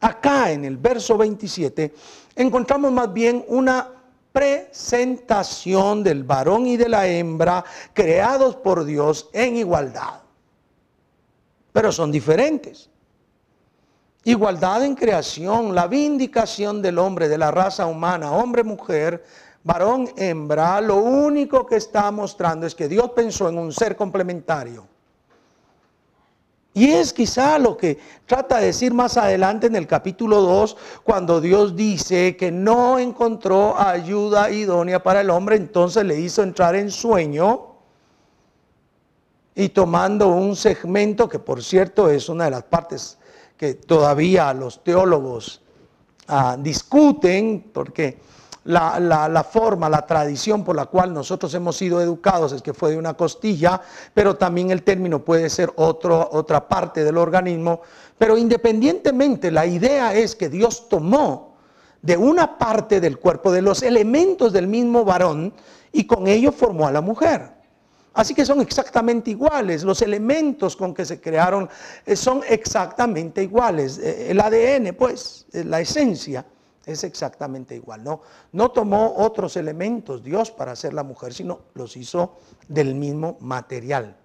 Acá 0.00 0.50
en 0.50 0.66
el 0.66 0.76
verso 0.76 1.16
27 1.16 1.94
encontramos 2.34 2.92
más 2.92 3.10
bien 3.12 3.44
una 3.48 3.88
presentación 4.32 6.02
del 6.02 6.24
varón 6.24 6.66
y 6.66 6.76
de 6.76 6.90
la 6.90 7.06
hembra 7.06 7.64
creados 7.94 8.56
por 8.56 8.84
Dios 8.84 9.30
en 9.32 9.56
igualdad. 9.56 10.20
Pero 11.72 11.92
son 11.92 12.12
diferentes. 12.12 12.90
Igualdad 14.24 14.84
en 14.84 14.96
creación, 14.96 15.74
la 15.74 15.86
vindicación 15.86 16.82
del 16.82 16.98
hombre, 16.98 17.28
de 17.28 17.38
la 17.38 17.52
raza 17.52 17.86
humana, 17.86 18.32
hombre, 18.32 18.64
mujer, 18.64 19.24
varón, 19.62 20.10
hembra, 20.16 20.80
lo 20.80 20.96
único 20.96 21.64
que 21.64 21.76
está 21.76 22.10
mostrando 22.10 22.66
es 22.66 22.74
que 22.74 22.88
Dios 22.88 23.12
pensó 23.12 23.48
en 23.48 23.58
un 23.58 23.72
ser 23.72 23.94
complementario 23.96 24.95
y 26.76 26.90
es 26.90 27.14
quizá 27.14 27.58
lo 27.58 27.74
que 27.74 27.98
trata 28.26 28.58
de 28.58 28.66
decir 28.66 28.92
más 28.92 29.16
adelante 29.16 29.66
en 29.66 29.76
el 29.76 29.86
capítulo 29.86 30.42
2, 30.42 30.76
cuando 31.04 31.40
Dios 31.40 31.74
dice 31.74 32.36
que 32.36 32.52
no 32.52 32.98
encontró 32.98 33.80
ayuda 33.80 34.50
idónea 34.50 35.02
para 35.02 35.22
el 35.22 35.30
hombre, 35.30 35.56
entonces 35.56 36.04
le 36.04 36.20
hizo 36.20 36.42
entrar 36.42 36.76
en 36.76 36.90
sueño 36.90 37.76
y 39.54 39.70
tomando 39.70 40.28
un 40.28 40.54
segmento 40.54 41.30
que 41.30 41.38
por 41.38 41.64
cierto 41.64 42.10
es 42.10 42.28
una 42.28 42.44
de 42.44 42.50
las 42.50 42.64
partes 42.64 43.16
que 43.56 43.72
todavía 43.72 44.52
los 44.52 44.84
teólogos 44.84 45.62
ah, 46.28 46.58
discuten, 46.60 47.70
porque 47.72 48.18
la, 48.66 49.46
forma, 49.48 49.88
la 49.88 50.04
tradición 50.06 50.64
por 50.64 50.76
la 50.76 50.86
cual 50.86 51.14
nosotros 51.14 51.54
hemos 51.54 51.76
sido 51.76 52.00
educados 52.00 52.52
es 52.52 52.62
que 52.62 52.74
fue 52.74 52.90
de 52.90 52.98
una 52.98 53.14
costilla, 53.14 53.80
pero 54.12 54.36
también 54.36 54.70
el 54.70 54.82
término 54.82 55.24
puede 55.24 55.48
ser 55.50 55.72
otra 55.76 56.68
parte 56.68 57.04
del 57.04 57.16
organismo. 57.16 57.80
Pero 58.18 58.36
independientemente, 58.36 59.50
la 59.50 59.66
idea 59.66 60.14
es 60.14 60.34
que 60.34 60.48
Dios 60.48 60.88
tomó 60.88 61.56
de 62.02 62.16
una 62.16 62.58
parte 62.58 63.00
del 63.00 63.18
cuerpo, 63.18 63.52
de 63.52 63.62
los 63.62 63.82
elementos 63.82 64.52
del 64.52 64.66
mismo 64.66 65.04
varón, 65.04 65.52
y 65.92 66.06
con 66.06 66.26
ello 66.26 66.52
formó 66.52 66.86
a 66.86 66.92
la 66.92 67.00
mujer. 67.00 67.56
Así 68.14 68.34
que 68.34 68.46
son 68.46 68.60
exactamente 68.60 69.30
iguales, 69.30 69.84
los 69.84 70.00
elementos 70.00 70.74
con 70.74 70.94
que 70.94 71.04
se 71.04 71.20
crearon 71.20 71.68
eh, 72.06 72.16
son 72.16 72.40
exactamente 72.48 73.42
iguales. 73.42 73.98
Eh, 73.98 74.30
el 74.30 74.40
ADN, 74.40 74.94
pues, 74.94 75.46
la 75.52 75.80
esencia 75.80 76.44
es 76.86 77.04
exactamente 77.04 77.74
igual. 77.74 78.02
No, 78.02 78.22
no 78.52 78.70
tomó 78.70 79.16
otros 79.18 79.56
elementos 79.56 80.22
Dios 80.22 80.50
para 80.50 80.72
hacer 80.72 80.94
la 80.94 81.02
mujer, 81.02 81.34
sino 81.34 81.60
los 81.74 81.96
hizo 81.96 82.36
del 82.68 82.94
mismo 82.94 83.36
material. 83.40 84.16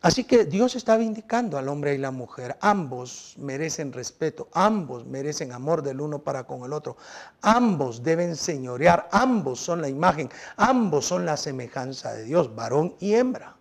Así 0.00 0.24
que 0.24 0.44
Dios 0.44 0.76
está 0.76 0.98
vindicando 0.98 1.56
al 1.56 1.66
hombre 1.68 1.94
y 1.94 1.98
la 1.98 2.10
mujer. 2.10 2.58
Ambos 2.60 3.34
merecen 3.38 3.90
respeto, 3.92 4.48
ambos 4.52 5.06
merecen 5.06 5.50
amor 5.50 5.82
del 5.82 6.00
uno 6.00 6.18
para 6.18 6.44
con 6.44 6.62
el 6.62 6.74
otro. 6.74 6.98
Ambos 7.40 8.02
deben 8.02 8.36
señorear, 8.36 9.08
ambos 9.10 9.60
son 9.60 9.80
la 9.80 9.88
imagen, 9.88 10.28
ambos 10.56 11.06
son 11.06 11.24
la 11.24 11.38
semejanza 11.38 12.12
de 12.12 12.24
Dios, 12.24 12.54
varón 12.54 12.94
y 13.00 13.14
hembra 13.14 13.56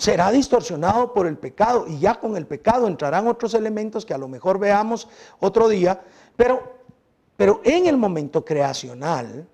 será 0.00 0.30
distorsionado 0.30 1.12
por 1.12 1.26
el 1.26 1.36
pecado 1.36 1.84
y 1.86 1.98
ya 1.98 2.18
con 2.18 2.34
el 2.34 2.46
pecado 2.46 2.88
entrarán 2.88 3.28
otros 3.28 3.52
elementos 3.52 4.06
que 4.06 4.14
a 4.14 4.18
lo 4.18 4.28
mejor 4.28 4.58
veamos 4.58 5.06
otro 5.40 5.68
día, 5.68 6.00
pero, 6.36 6.76
pero 7.36 7.60
en 7.64 7.84
el 7.84 7.98
momento 7.98 8.42
creacional, 8.42 9.46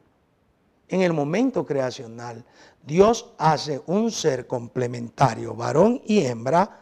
en 0.87 1.01
el 1.01 1.13
momento 1.13 1.67
creacional, 1.67 2.45
Dios 2.87 3.35
hace 3.39 3.83
un 3.87 4.13
ser 4.13 4.47
complementario, 4.47 5.57
varón 5.57 6.01
y 6.05 6.25
hembra, 6.25 6.79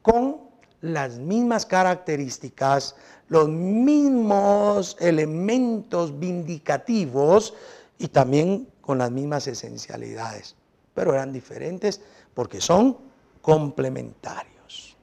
con 0.00 0.42
las 0.80 1.18
mismas 1.18 1.66
características, 1.66 2.94
los 3.26 3.48
mismos 3.48 4.96
elementos 5.00 6.16
vindicativos 6.20 7.52
y 7.98 8.06
también 8.06 8.68
con 8.80 8.98
las 8.98 9.10
mismas 9.10 9.48
esencialidades, 9.48 10.54
pero 10.94 11.14
eran 11.14 11.32
diferentes 11.32 12.00
porque 12.34 12.60
son 12.60 12.98
complementarios. 13.40 14.96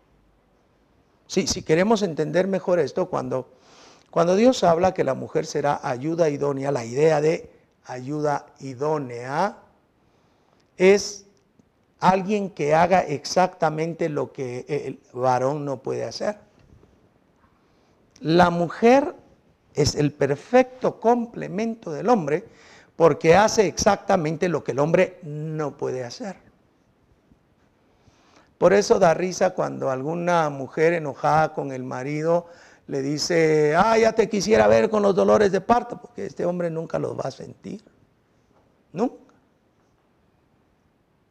Sí, 1.27 1.45
si 1.47 1.61
queremos 1.61 2.01
entender 2.01 2.47
mejor 2.47 2.79
esto, 2.79 3.09
cuando, 3.09 3.49
cuando 4.09 4.35
Dios 4.35 4.63
habla 4.63 4.93
que 4.93 5.03
la 5.03 5.13
mujer 5.13 5.45
será 5.45 5.79
ayuda 5.83 6.29
idónea, 6.29 6.71
la 6.71 6.85
idea 6.85 7.21
de 7.21 7.51
ayuda 7.85 8.47
idónea 8.59 9.57
es 10.77 11.25
alguien 11.99 12.49
que 12.49 12.73
haga 12.73 13.01
exactamente 13.01 14.09
lo 14.09 14.31
que 14.31 14.65
el 14.67 14.99
varón 15.13 15.65
no 15.65 15.83
puede 15.83 16.05
hacer. 16.05 16.37
La 18.21 18.49
mujer 18.49 19.15
es 19.73 19.95
el 19.95 20.13
perfecto 20.13 20.99
complemento 20.99 21.91
del 21.91 22.09
hombre 22.09 22.45
porque 22.95 23.35
hace 23.35 23.67
exactamente 23.67 24.49
lo 24.49 24.63
que 24.63 24.71
el 24.71 24.79
hombre 24.79 25.19
no 25.23 25.77
puede 25.77 26.03
hacer. 26.03 26.48
Por 28.59 28.73
eso 28.73 28.99
da 28.99 29.13
risa 29.13 29.51
cuando 29.51 29.89
alguna 29.89 30.49
mujer 30.49 30.91
enojada 30.91 31.53
con 31.53 31.71
el 31.71 31.85
marido 31.85 32.47
le 32.87 33.01
dice, 33.01 33.73
ah, 33.77 33.97
ya 33.97 34.11
te 34.11 34.27
quisiera 34.27 34.67
ver 34.67 34.89
con 34.89 35.01
los 35.01 35.15
dolores 35.15 35.53
de 35.53 35.61
parto, 35.61 36.01
porque 36.01 36.25
este 36.25 36.45
hombre 36.45 36.69
nunca 36.69 36.99
los 36.99 37.17
va 37.17 37.29
a 37.29 37.31
sentir. 37.31 37.81
Nunca. 38.91 39.33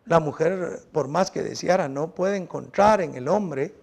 La 0.06 0.20
mujer, 0.20 0.80
por 0.90 1.08
más 1.08 1.30
que 1.30 1.42
deseara, 1.42 1.86
no 1.86 2.14
puede 2.14 2.38
encontrar 2.38 3.02
en 3.02 3.14
el 3.14 3.28
hombre, 3.28 3.74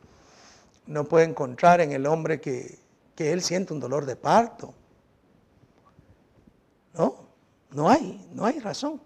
no 0.87 1.03
puede 1.03 1.25
encontrar 1.25 1.81
en 1.81 1.91
el 1.91 2.07
hombre 2.07 2.41
que, 2.41 2.79
que 3.13 3.31
él 3.31 3.43
siente 3.43 3.73
un 3.73 3.79
dolor 3.79 4.07
de 4.07 4.15
parto. 4.15 4.73
No, 6.95 7.27
no 7.69 7.89
hay, 7.91 8.27
no 8.33 8.43
hay 8.43 8.59
razón. 8.59 8.99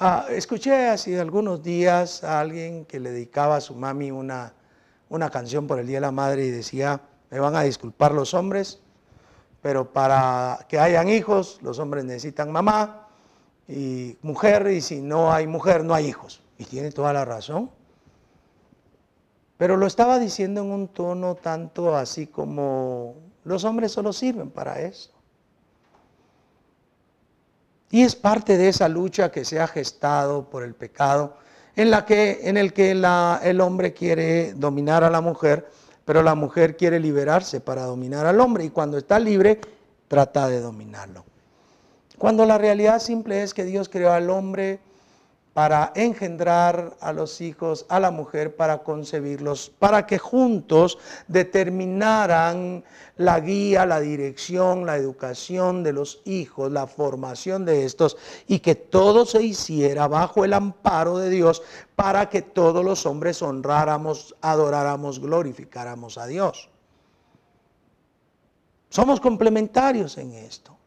Ah, 0.00 0.26
escuché 0.30 0.86
hace 0.90 1.18
algunos 1.18 1.60
días 1.60 2.22
a 2.22 2.38
alguien 2.38 2.84
que 2.84 3.00
le 3.00 3.10
dedicaba 3.10 3.56
a 3.56 3.60
su 3.60 3.74
mami 3.74 4.12
una, 4.12 4.52
una 5.08 5.28
canción 5.28 5.66
por 5.66 5.80
el 5.80 5.88
Día 5.88 5.96
de 5.96 6.02
la 6.02 6.12
Madre 6.12 6.44
y 6.44 6.50
decía, 6.52 7.00
me 7.30 7.40
van 7.40 7.56
a 7.56 7.62
disculpar 7.62 8.12
los 8.12 8.32
hombres, 8.32 8.78
pero 9.60 9.92
para 9.92 10.64
que 10.68 10.78
hayan 10.78 11.08
hijos, 11.08 11.58
los 11.62 11.80
hombres 11.80 12.04
necesitan 12.04 12.52
mamá 12.52 13.08
y 13.66 14.16
mujer, 14.22 14.68
y 14.70 14.82
si 14.82 15.00
no 15.00 15.32
hay 15.32 15.48
mujer, 15.48 15.82
no 15.82 15.94
hay 15.94 16.06
hijos. 16.06 16.42
Y 16.58 16.64
tiene 16.64 16.92
toda 16.92 17.12
la 17.12 17.24
razón. 17.24 17.68
Pero 19.56 19.76
lo 19.76 19.88
estaba 19.88 20.20
diciendo 20.20 20.60
en 20.60 20.70
un 20.70 20.86
tono 20.86 21.34
tanto 21.34 21.96
así 21.96 22.28
como 22.28 23.16
los 23.42 23.64
hombres 23.64 23.90
solo 23.90 24.12
sirven 24.12 24.50
para 24.50 24.80
eso. 24.80 25.17
Y 27.90 28.02
es 28.02 28.14
parte 28.14 28.58
de 28.58 28.68
esa 28.68 28.88
lucha 28.88 29.30
que 29.30 29.44
se 29.44 29.60
ha 29.60 29.66
gestado 29.66 30.50
por 30.50 30.62
el 30.62 30.74
pecado, 30.74 31.36
en, 31.74 31.90
la 31.90 32.04
que, 32.04 32.40
en 32.42 32.56
el 32.56 32.72
que 32.72 32.90
el 32.90 33.60
hombre 33.60 33.94
quiere 33.94 34.52
dominar 34.54 35.04
a 35.04 35.10
la 35.10 35.20
mujer, 35.20 35.70
pero 36.04 36.22
la 36.22 36.34
mujer 36.34 36.76
quiere 36.76 37.00
liberarse 37.00 37.60
para 37.60 37.84
dominar 37.84 38.26
al 38.26 38.40
hombre 38.40 38.64
y 38.64 38.70
cuando 38.70 38.98
está 38.98 39.18
libre 39.18 39.60
trata 40.08 40.48
de 40.48 40.60
dominarlo. 40.60 41.24
Cuando 42.18 42.44
la 42.44 42.58
realidad 42.58 42.98
simple 42.98 43.42
es 43.42 43.54
que 43.54 43.64
Dios 43.64 43.88
creó 43.88 44.12
al 44.12 44.28
hombre 44.28 44.80
para 45.58 45.90
engendrar 45.96 46.96
a 47.00 47.12
los 47.12 47.40
hijos, 47.40 47.84
a 47.88 47.98
la 47.98 48.12
mujer, 48.12 48.54
para 48.54 48.78
concebirlos, 48.84 49.72
para 49.76 50.06
que 50.06 50.16
juntos 50.16 50.98
determinaran 51.26 52.84
la 53.16 53.40
guía, 53.40 53.84
la 53.84 53.98
dirección, 53.98 54.86
la 54.86 54.96
educación 54.96 55.82
de 55.82 55.92
los 55.92 56.22
hijos, 56.26 56.70
la 56.70 56.86
formación 56.86 57.64
de 57.64 57.84
estos, 57.84 58.16
y 58.46 58.60
que 58.60 58.76
todo 58.76 59.26
se 59.26 59.42
hiciera 59.42 60.06
bajo 60.06 60.44
el 60.44 60.52
amparo 60.52 61.18
de 61.18 61.28
Dios 61.28 61.60
para 61.96 62.28
que 62.28 62.40
todos 62.40 62.84
los 62.84 63.04
hombres 63.04 63.42
honráramos, 63.42 64.36
adoráramos, 64.40 65.18
glorificáramos 65.18 66.18
a 66.18 66.28
Dios. 66.28 66.68
Somos 68.90 69.20
complementarios 69.20 70.18
en 70.18 70.34
esto. 70.34 70.77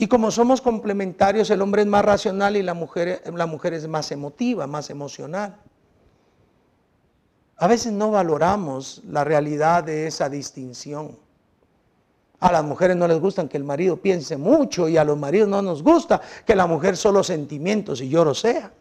Y 0.00 0.06
como 0.06 0.30
somos 0.30 0.62
complementarios, 0.62 1.50
el 1.50 1.60
hombre 1.60 1.82
es 1.82 1.86
más 1.86 2.02
racional 2.02 2.56
y 2.56 2.62
la 2.62 2.72
mujer, 2.72 3.22
la 3.34 3.44
mujer 3.44 3.74
es 3.74 3.86
más 3.86 4.10
emotiva, 4.10 4.66
más 4.66 4.88
emocional. 4.88 5.58
A 7.58 7.66
veces 7.66 7.92
no 7.92 8.10
valoramos 8.10 9.02
la 9.06 9.24
realidad 9.24 9.84
de 9.84 10.06
esa 10.06 10.30
distinción. 10.30 11.18
A 12.38 12.50
las 12.50 12.64
mujeres 12.64 12.96
no 12.96 13.06
les 13.06 13.20
gusta 13.20 13.46
que 13.46 13.58
el 13.58 13.64
marido 13.64 13.98
piense 13.98 14.38
mucho 14.38 14.88
y 14.88 14.96
a 14.96 15.04
los 15.04 15.18
maridos 15.18 15.50
no 15.50 15.60
nos 15.60 15.82
gusta 15.82 16.18
que 16.46 16.56
la 16.56 16.66
mujer 16.66 16.96
solo 16.96 17.22
sentimientos 17.22 18.00
y 18.00 18.08
lloro 18.08 18.34
sea. 18.34 18.72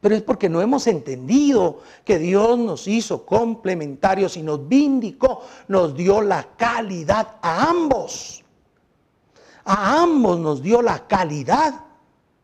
Pero 0.00 0.14
es 0.14 0.22
porque 0.22 0.48
no 0.48 0.62
hemos 0.62 0.86
entendido 0.86 1.80
que 2.02 2.18
Dios 2.18 2.58
nos 2.58 2.88
hizo 2.88 3.26
complementarios 3.26 4.38
y 4.38 4.42
nos 4.42 4.66
vindicó, 4.66 5.42
nos 5.68 5.94
dio 5.94 6.22
la 6.22 6.48
calidad 6.56 7.36
a 7.42 7.68
ambos. 7.68 8.43
A 9.64 10.02
ambos 10.02 10.38
nos 10.38 10.62
dio 10.62 10.82
la 10.82 11.06
calidad 11.06 11.84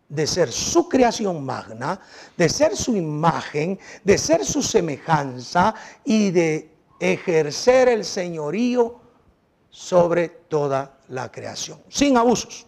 de 0.09 0.26
ser 0.26 0.50
su 0.50 0.88
creación 0.88 1.44
magna, 1.44 2.00
de 2.37 2.48
ser 2.48 2.76
su 2.76 2.96
imagen, 2.96 3.78
de 4.02 4.18
ser 4.18 4.44
su 4.44 4.62
semejanza 4.62 5.74
y 6.04 6.30
de 6.30 6.74
ejercer 6.98 7.88
el 7.88 8.04
señorío 8.04 9.00
sobre 9.70 10.28
toda 10.28 10.98
la 11.09 11.30
creación, 11.30 11.80
sin 11.88 12.16
abusos. 12.16 12.66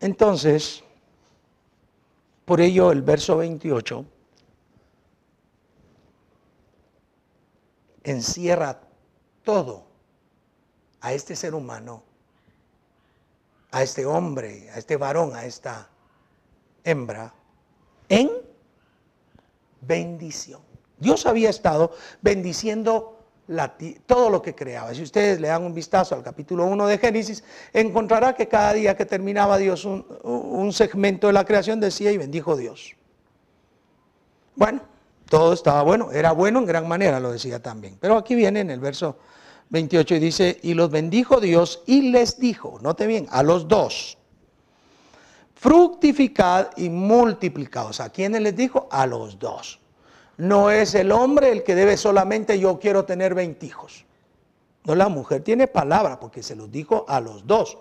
Entonces, 0.00 0.84
por 2.44 2.60
ello 2.60 2.92
el 2.92 3.02
verso 3.02 3.38
28 3.38 4.04
encierra 8.04 8.78
todo 9.42 9.86
a 11.00 11.12
este 11.12 11.36
ser 11.36 11.54
humano, 11.54 12.02
a 13.70 13.82
este 13.82 14.06
hombre, 14.06 14.70
a 14.70 14.78
este 14.78 14.96
varón, 14.96 15.34
a 15.34 15.44
esta 15.44 15.88
hembra, 16.84 17.32
en 18.08 18.30
bendición. 19.80 20.60
Dios 20.98 21.26
había 21.26 21.50
estado 21.50 21.92
bendiciendo 22.22 23.16
todo 24.06 24.30
lo 24.30 24.42
que 24.42 24.54
creaba. 24.54 24.92
Si 24.94 25.02
ustedes 25.02 25.40
le 25.40 25.48
dan 25.48 25.62
un 25.62 25.74
vistazo 25.74 26.14
al 26.14 26.22
capítulo 26.22 26.64
1 26.66 26.86
de 26.86 26.98
Génesis, 26.98 27.44
encontrará 27.72 28.34
que 28.34 28.48
cada 28.48 28.72
día 28.72 28.96
que 28.96 29.06
terminaba 29.06 29.56
Dios 29.58 29.84
un, 29.84 30.04
un 30.24 30.72
segmento 30.72 31.28
de 31.28 31.32
la 31.32 31.44
creación 31.44 31.78
decía 31.78 32.10
y 32.10 32.18
bendijo 32.18 32.56
Dios. 32.56 32.96
Bueno, 34.56 34.80
todo 35.28 35.52
estaba 35.52 35.82
bueno, 35.82 36.10
era 36.12 36.32
bueno 36.32 36.58
en 36.58 36.66
gran 36.66 36.88
manera, 36.88 37.20
lo 37.20 37.30
decía 37.30 37.62
también. 37.62 37.98
Pero 38.00 38.16
aquí 38.16 38.34
viene 38.34 38.60
en 38.60 38.70
el 38.70 38.80
verso 38.80 39.16
28 39.70 40.14
y 40.14 40.18
dice, 40.18 40.58
y 40.62 40.74
los 40.74 40.90
bendijo 40.90 41.40
Dios 41.40 41.82
y 41.86 42.10
les 42.10 42.38
dijo, 42.38 42.78
note 42.82 43.06
bien, 43.06 43.26
a 43.30 43.42
los 43.42 43.66
dos, 43.66 44.16
fructificad 45.54 46.68
y 46.76 46.88
multiplicaos. 46.88 48.00
¿A 48.00 48.10
quiénes 48.10 48.42
les 48.42 48.54
dijo? 48.54 48.88
A 48.90 49.06
los 49.06 49.38
dos. 49.38 49.80
No 50.36 50.70
es 50.70 50.94
el 50.94 51.10
hombre 51.12 51.50
el 51.50 51.64
que 51.64 51.74
debe 51.74 51.96
solamente 51.96 52.58
yo 52.58 52.78
quiero 52.78 53.04
tener 53.04 53.34
20 53.34 53.64
hijos. 53.66 54.04
No, 54.84 54.94
la 54.94 55.08
mujer 55.08 55.42
tiene 55.42 55.66
palabra 55.66 56.20
porque 56.20 56.42
se 56.42 56.54
los 56.54 56.70
dijo 56.70 57.04
a 57.08 57.20
los 57.20 57.46
dos. 57.46 57.78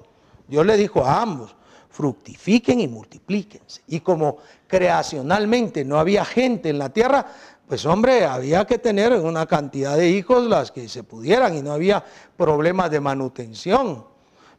Dios 0.48 0.66
le 0.66 0.78
dijo 0.78 1.04
a 1.04 1.22
ambos, 1.22 1.56
fructifiquen 1.90 2.80
y 2.80 2.88
multiplíquense. 2.88 3.82
Y 3.88 4.00
como 4.00 4.38
creacionalmente 4.68 5.86
no 5.86 6.00
había 6.00 6.26
gente 6.26 6.70
en 6.70 6.80
la 6.80 6.90
tierra, 6.90 7.28
pues 7.68 7.86
hombre, 7.86 8.26
había 8.26 8.66
que 8.66 8.78
tener 8.78 9.14
una 9.14 9.48
cantidad 9.48 9.98
de 9.98 10.10
hijos 10.10 10.48
las 10.48 10.72
que 10.72 10.88
se 10.88 11.04
pudieran 11.04 11.56
y 11.56 11.64
no 11.64 11.72
había 11.72 12.04
problemas 12.38 12.92
de 12.92 13.00
manutención. 13.00 14.06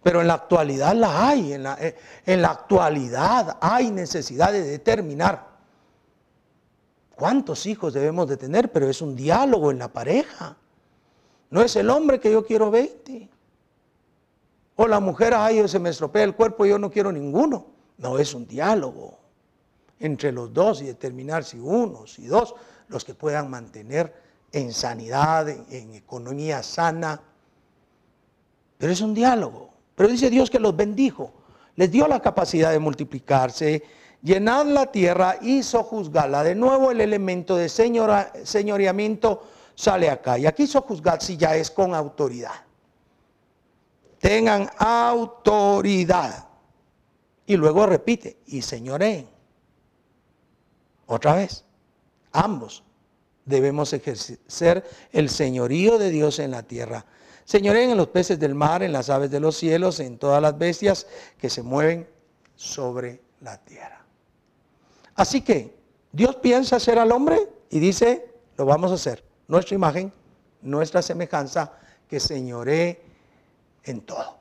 Pero 0.02 0.20
en 0.20 0.26
la 0.26 0.34
actualidad 0.34 0.94
la 0.94 1.28
hay, 1.28 1.52
en 1.52 1.62
la, 1.62 1.78
eh, 1.80 2.44
actualidad 2.44 3.58
hay 3.60 3.90
necesidad 3.90 4.52
de 4.52 4.62
determinar 4.62 5.46
cuántos 7.14 7.66
hijos 7.66 7.94
debemos 7.94 8.28
de 8.28 8.36
tener, 8.36 8.72
pero 8.72 8.88
es 8.88 9.00
un 9.00 9.14
diálogo 9.14 9.70
en 9.70 9.78
la 9.78 9.88
pareja. 9.88 10.56
No 11.50 11.62
es 11.62 11.76
el 11.76 11.90
hombre 11.90 12.18
que 12.18 12.32
yo 12.32 12.44
quiero 12.44 12.70
20. 12.72 13.30
O 14.76 14.88
la 14.88 14.98
mujer, 15.00 15.32
ay, 15.34 15.66
se 15.68 15.78
me 15.78 15.90
estropea 15.90 16.24
el 16.24 16.34
cuerpo 16.34 16.66
yo 16.66 16.78
no 16.78 16.90
quiero 16.90 17.12
ninguno. 17.12 17.66
No, 17.98 18.18
es 18.18 18.34
un 18.34 18.46
diálogo 18.46 19.25
entre 19.98 20.32
los 20.32 20.52
dos 20.52 20.82
y 20.82 20.86
determinar 20.86 21.44
si 21.44 21.58
uno, 21.58 22.06
si 22.06 22.26
dos 22.26 22.54
los 22.88 23.04
que 23.04 23.14
puedan 23.14 23.50
mantener 23.50 24.12
en 24.52 24.72
sanidad, 24.72 25.48
en, 25.48 25.94
economía 25.94 26.62
sana. 26.62 27.20
Pero 28.78 28.92
es 28.92 29.00
un 29.00 29.14
diálogo. 29.14 29.70
Pero 29.94 30.08
dice 30.08 30.30
Dios 30.30 30.50
que 30.50 30.60
los 30.60 30.76
bendijo, 30.76 31.32
les 31.76 31.90
dio 31.90 32.06
la 32.06 32.20
capacidad 32.20 32.70
de 32.70 32.78
multiplicarse, 32.78 33.82
llenar 34.22 34.66
la 34.66 34.86
tierra, 34.86 35.38
hizo 35.40 35.82
juzgarla. 35.82 36.42
De 36.42 36.54
nuevo 36.54 36.90
el 36.90 37.00
elemento 37.00 37.56
de 37.56 37.68
señoreamiento 37.68 39.42
sale 39.74 40.10
acá. 40.10 40.38
Y 40.38 40.46
aquí 40.46 40.64
hizo 40.64 40.82
juzgar 40.82 41.22
si 41.22 41.36
ya 41.36 41.56
es 41.56 41.70
con 41.70 41.94
autoridad. 41.94 42.54
Tengan 44.18 44.68
autoridad. 44.78 46.48
Y 47.46 47.56
luego 47.56 47.86
repite, 47.86 48.38
y 48.46 48.60
señoreen. 48.60 49.35
Otra 51.06 51.34
vez. 51.36 51.64
Ambos 52.32 52.82
debemos 53.44 53.92
ejercer 53.92 54.84
el 55.12 55.30
señorío 55.30 55.98
de 55.98 56.10
Dios 56.10 56.38
en 56.38 56.50
la 56.50 56.64
tierra. 56.64 57.06
Señoreen 57.44 57.90
en 57.90 57.96
los 57.96 58.08
peces 58.08 58.38
del 58.38 58.54
mar, 58.54 58.82
en 58.82 58.92
las 58.92 59.08
aves 59.08 59.30
de 59.30 59.40
los 59.40 59.56
cielos, 59.56 60.00
en 60.00 60.18
todas 60.18 60.42
las 60.42 60.58
bestias 60.58 61.06
que 61.38 61.48
se 61.48 61.62
mueven 61.62 62.08
sobre 62.56 63.20
la 63.40 63.56
tierra. 63.58 64.04
Así 65.14 65.42
que 65.42 65.74
Dios 66.12 66.36
piensa 66.36 66.76
hacer 66.76 66.98
al 66.98 67.12
hombre 67.12 67.48
y 67.70 67.78
dice, 67.78 68.28
lo 68.56 68.66
vamos 68.66 68.90
a 68.90 68.94
hacer. 68.94 69.24
Nuestra 69.46 69.76
imagen, 69.76 70.12
nuestra 70.60 71.02
semejanza, 71.02 71.72
que 72.08 72.20
señoree 72.20 73.00
en 73.84 74.00
todo. 74.00 74.38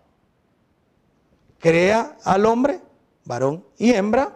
Crea 1.59 2.17
al 2.23 2.45
hombre, 2.45 2.81
varón 3.23 3.65
y 3.77 3.93
hembra, 3.93 4.35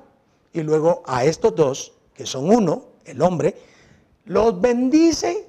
y 0.53 0.61
luego 0.61 1.03
a 1.05 1.25
estos 1.25 1.55
dos 1.55 1.93
que 2.19 2.25
son 2.25 2.51
uno, 2.53 2.83
el 3.05 3.21
hombre, 3.21 3.55
los 4.25 4.59
bendice 4.59 5.47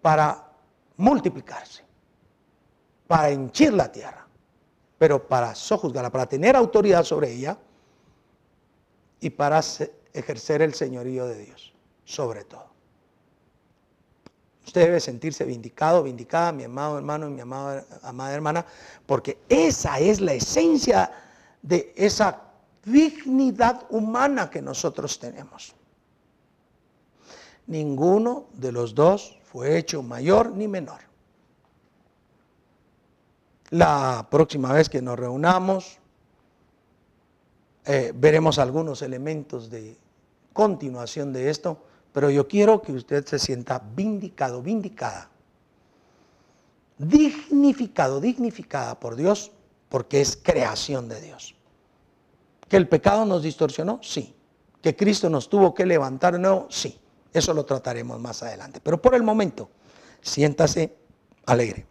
para 0.00 0.48
multiplicarse, 0.96 1.82
para 3.08 3.30
henchir 3.30 3.72
la 3.72 3.90
tierra. 3.90 4.28
pero 4.96 5.26
para 5.26 5.56
sojuzgarla, 5.56 6.10
para 6.10 6.26
tener 6.26 6.54
autoridad 6.54 7.02
sobre 7.02 7.32
ella 7.32 7.58
y 9.18 9.28
para 9.28 9.60
ejercer 10.12 10.62
el 10.62 10.72
señorío 10.72 11.26
de 11.26 11.46
Dios, 11.46 11.74
sobre 12.04 12.44
todo. 12.44 12.66
Usted 14.64 14.82
debe 14.82 15.00
sentirse 15.00 15.44
vindicado, 15.44 16.04
vindicada, 16.04 16.52
mi 16.52 16.62
amado 16.62 16.96
hermano 16.96 17.26
y 17.26 17.32
mi 17.32 17.40
amada, 17.40 17.84
hermana, 18.32 18.64
porque 19.04 19.38
esa 19.48 19.98
es 19.98 20.20
la 20.20 20.32
esencia 20.32 21.10
de 21.60 21.92
esa 21.96 22.45
dignidad 22.86 23.84
humana 23.90 24.48
que 24.48 24.62
nosotros 24.62 25.18
tenemos. 25.18 25.74
Ninguno 27.66 28.46
de 28.54 28.72
los 28.72 28.94
dos 28.94 29.36
fue 29.44 29.76
hecho 29.76 30.02
mayor 30.02 30.52
ni 30.52 30.68
menor. 30.68 31.00
La 33.70 34.28
próxima 34.30 34.72
vez 34.72 34.88
que 34.88 35.02
nos 35.02 35.18
reunamos, 35.18 35.98
eh, 37.84 38.12
veremos 38.14 38.60
algunos 38.60 39.02
elementos 39.02 39.68
de 39.68 39.96
continuación 40.52 41.32
de 41.32 41.50
esto, 41.50 41.82
pero 42.12 42.30
yo 42.30 42.46
quiero 42.46 42.80
que 42.80 42.92
usted 42.92 43.26
se 43.26 43.40
sienta 43.40 43.82
vindicado, 43.94 44.62
vindicada, 44.62 45.28
dignificado, 46.98 48.20
dignificada 48.20 48.98
por 49.00 49.16
Dios, 49.16 49.50
porque 49.88 50.20
es 50.20 50.36
creación 50.40 51.08
de 51.08 51.20
Dios. 51.20 51.55
¿Que 52.68 52.76
el 52.76 52.88
pecado 52.88 53.24
nos 53.24 53.42
distorsionó? 53.42 54.00
Sí. 54.02 54.34
¿Que 54.82 54.96
Cristo 54.96 55.30
nos 55.30 55.48
tuvo 55.48 55.74
que 55.74 55.86
levantar 55.86 56.38
no? 56.38 56.66
Sí. 56.70 56.98
Eso 57.32 57.52
lo 57.52 57.64
trataremos 57.64 58.20
más 58.20 58.42
adelante. 58.42 58.80
Pero 58.82 59.00
por 59.00 59.14
el 59.14 59.22
momento, 59.22 59.68
siéntase 60.22 60.96
alegre. 61.44 61.86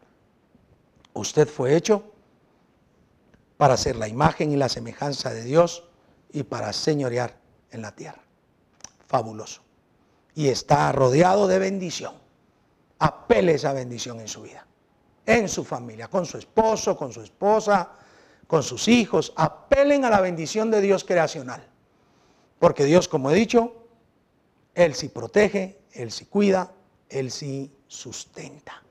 Usted 1.13 1.47
fue 1.47 1.75
hecho 1.75 2.03
para 3.57 3.77
ser 3.77 3.95
la 3.95 4.07
imagen 4.07 4.51
y 4.51 4.57
la 4.57 4.69
semejanza 4.69 5.33
de 5.33 5.43
Dios 5.43 5.83
y 6.31 6.43
para 6.43 6.73
señorear 6.73 7.37
en 7.71 7.81
la 7.81 7.95
tierra. 7.95 8.21
Fabuloso. 9.07 9.61
Y 10.33 10.49
está 10.49 10.91
rodeado 10.91 11.47
de 11.47 11.59
bendición. 11.59 12.13
Apele 12.99 13.53
esa 13.53 13.71
bendición 13.71 14.19
en 14.19 14.27
su 14.27 14.41
vida, 14.41 14.65
en 15.25 15.47
su 15.47 15.63
familia, 15.63 16.09
con 16.09 16.25
su 16.25 16.37
esposo, 16.37 16.97
con 16.97 17.11
su 17.11 17.21
esposa, 17.21 17.91
con 18.47 18.63
sus 18.63 18.87
hijos. 18.87 19.33
Apelen 19.35 20.05
a 20.05 20.09
la 20.09 20.21
bendición 20.21 20.71
de 20.71 20.81
Dios 20.81 21.03
creacional. 21.03 21.67
Porque 22.59 22.85
Dios, 22.85 23.07
como 23.07 23.31
he 23.31 23.35
dicho, 23.35 23.73
Él 24.73 24.95
sí 24.95 25.09
protege, 25.09 25.79
Él 25.91 26.11
sí 26.11 26.25
cuida, 26.25 26.71
Él 27.09 27.31
sí 27.31 27.71
sustenta. 27.87 28.81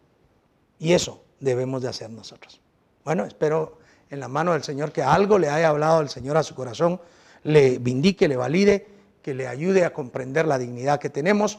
Y 0.78 0.92
eso 0.92 1.22
debemos 1.40 1.82
de 1.82 1.88
hacer 1.88 2.10
nosotros. 2.10 2.60
Bueno, 3.04 3.24
espero 3.24 3.78
en 4.10 4.20
la 4.20 4.28
mano 4.28 4.52
del 4.52 4.62
Señor 4.62 4.92
que 4.92 5.02
algo 5.02 5.38
le 5.38 5.48
haya 5.48 5.68
hablado 5.68 6.00
el 6.00 6.08
Señor 6.08 6.36
a 6.36 6.42
su 6.42 6.54
corazón, 6.54 7.00
le 7.42 7.78
vindique, 7.78 8.28
le 8.28 8.36
valide, 8.36 8.86
que 9.22 9.34
le 9.34 9.48
ayude 9.48 9.84
a 9.84 9.92
comprender 9.92 10.46
la 10.46 10.58
dignidad 10.58 11.00
que 11.00 11.10
tenemos 11.10 11.58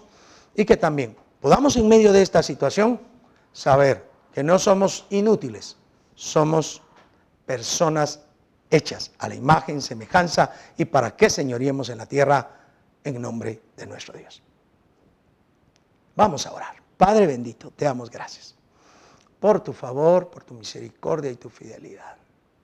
y 0.55 0.65
que 0.65 0.77
también 0.77 1.15
podamos 1.41 1.75
en 1.77 1.88
medio 1.88 2.13
de 2.13 2.21
esta 2.21 2.43
situación 2.43 2.99
saber 3.53 4.05
que 4.34 4.43
no 4.43 4.60
somos 4.60 5.05
inútiles, 5.10 5.77
somos 6.13 6.81
personas 7.45 8.21
hechas 8.69 9.12
a 9.19 9.29
la 9.29 9.36
imagen, 9.36 9.81
semejanza 9.81 10.51
y 10.77 10.86
para 10.86 11.15
que 11.15 11.29
señoríemos 11.29 11.89
en 11.89 11.99
la 11.99 12.05
tierra 12.05 12.49
en 13.03 13.21
nombre 13.21 13.62
de 13.77 13.86
nuestro 13.86 14.17
Dios. 14.17 14.41
Vamos 16.15 16.45
a 16.47 16.53
orar. 16.53 16.75
Padre 16.97 17.27
bendito, 17.27 17.71
te 17.71 17.86
damos 17.86 18.10
gracias 18.10 18.55
por 19.45 19.60
tu 19.60 19.73
favor, 19.73 20.29
por 20.29 20.43
tu 20.43 20.55
misericordia 20.55 21.29
y 21.29 21.36
tu 21.36 21.49
fidelidad. 21.49 22.15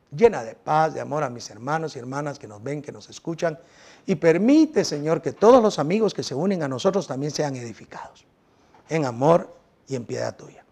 Llena 0.09 0.43
de 0.43 0.55
paz, 0.55 0.95
de 0.95 0.99
amor 0.99 1.23
a 1.23 1.29
mis 1.29 1.47
hermanos 1.51 1.95
y 1.95 1.99
hermanas 1.99 2.39
que 2.39 2.47
nos 2.47 2.63
ven, 2.63 2.81
que 2.81 2.91
nos 2.91 3.07
escuchan. 3.07 3.59
Y 4.07 4.15
permite, 4.15 4.83
Señor, 4.83 5.21
que 5.21 5.31
todos 5.31 5.61
los 5.61 5.77
amigos 5.77 6.13
que 6.13 6.23
se 6.23 6.33
unen 6.33 6.63
a 6.63 6.67
nosotros 6.67 7.05
también 7.05 7.31
sean 7.31 7.55
edificados 7.55 8.25
en 8.89 9.05
amor 9.05 9.55
y 9.87 9.95
en 9.95 10.05
piedad 10.05 10.35
tuya. 10.35 10.65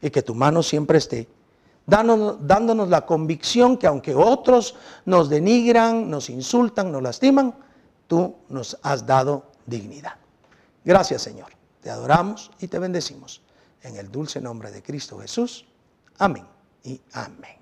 Y 0.00 0.08
que 0.08 0.22
tu 0.22 0.34
mano 0.34 0.62
siempre 0.62 0.96
esté 0.96 1.28
dándonos, 1.86 2.88
la 2.88 3.04
convicción 3.06 3.76
que 3.76 3.86
aunque 3.86 4.14
otros 4.14 4.76
nos 5.04 5.28
denigran, 5.28 6.08
nos 6.08 6.30
insultan, 6.30 6.92
nos 6.92 7.02
lastiman, 7.02 7.54
tú 8.06 8.36
nos 8.48 8.78
has 8.82 9.06
dado 9.06 9.50
dignidad. 9.66 10.14
Gracias, 10.84 11.22
Señor. 11.22 11.48
Te 11.80 11.90
adoramos 11.90 12.50
y 12.60 12.68
te 12.68 12.78
bendecimos. 12.78 13.42
En 13.82 13.96
el 13.96 14.10
dulce 14.10 14.40
nombre 14.40 14.70
de 14.70 14.82
Cristo 14.82 15.18
Jesús. 15.18 15.66
Amén 16.18 16.46
y 16.84 17.00
amén. 17.12 17.56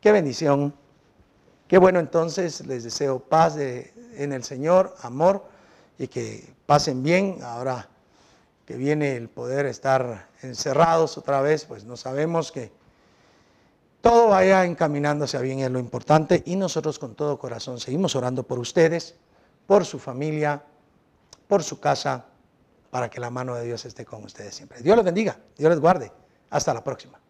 Qué 0.00 0.12
bendición. 0.12 0.74
Qué 1.66 1.78
bueno 1.78 2.00
entonces. 2.00 2.66
Les 2.66 2.84
deseo 2.84 3.20
paz 3.20 3.56
en 3.56 4.32
el 4.32 4.44
Señor, 4.44 4.94
amor 5.02 5.48
y 5.98 6.08
que 6.08 6.54
pasen 6.66 7.02
bien. 7.02 7.38
Ahora 7.42 7.88
que 8.66 8.76
viene 8.76 9.16
el 9.16 9.30
poder 9.30 9.64
estar 9.64 10.28
encerrados 10.42 11.16
otra 11.16 11.40
vez, 11.40 11.64
pues 11.64 11.84
no 11.84 11.96
sabemos 11.96 12.52
que 12.52 12.70
todo 14.00 14.28
vaya 14.28 14.64
encaminándose 14.64 15.36
a 15.36 15.40
bien 15.40 15.60
es 15.60 15.70
lo 15.70 15.78
importante 15.78 16.42
y 16.46 16.56
nosotros 16.56 16.98
con 16.98 17.14
todo 17.14 17.38
corazón 17.38 17.80
seguimos 17.80 18.14
orando 18.16 18.42
por 18.42 18.58
ustedes, 18.58 19.16
por 19.66 19.84
su 19.84 19.98
familia, 19.98 20.62
por 21.46 21.62
su 21.62 21.80
casa 21.80 22.26
para 22.90 23.10
que 23.10 23.20
la 23.20 23.30
mano 23.30 23.54
de 23.54 23.64
Dios 23.64 23.84
esté 23.84 24.04
con 24.04 24.24
ustedes 24.24 24.54
siempre. 24.54 24.80
Dios 24.80 24.96
les 24.96 25.04
bendiga, 25.04 25.38
Dios 25.56 25.70
les 25.70 25.80
guarde. 25.80 26.12
Hasta 26.50 26.72
la 26.72 26.82
próxima. 26.82 27.20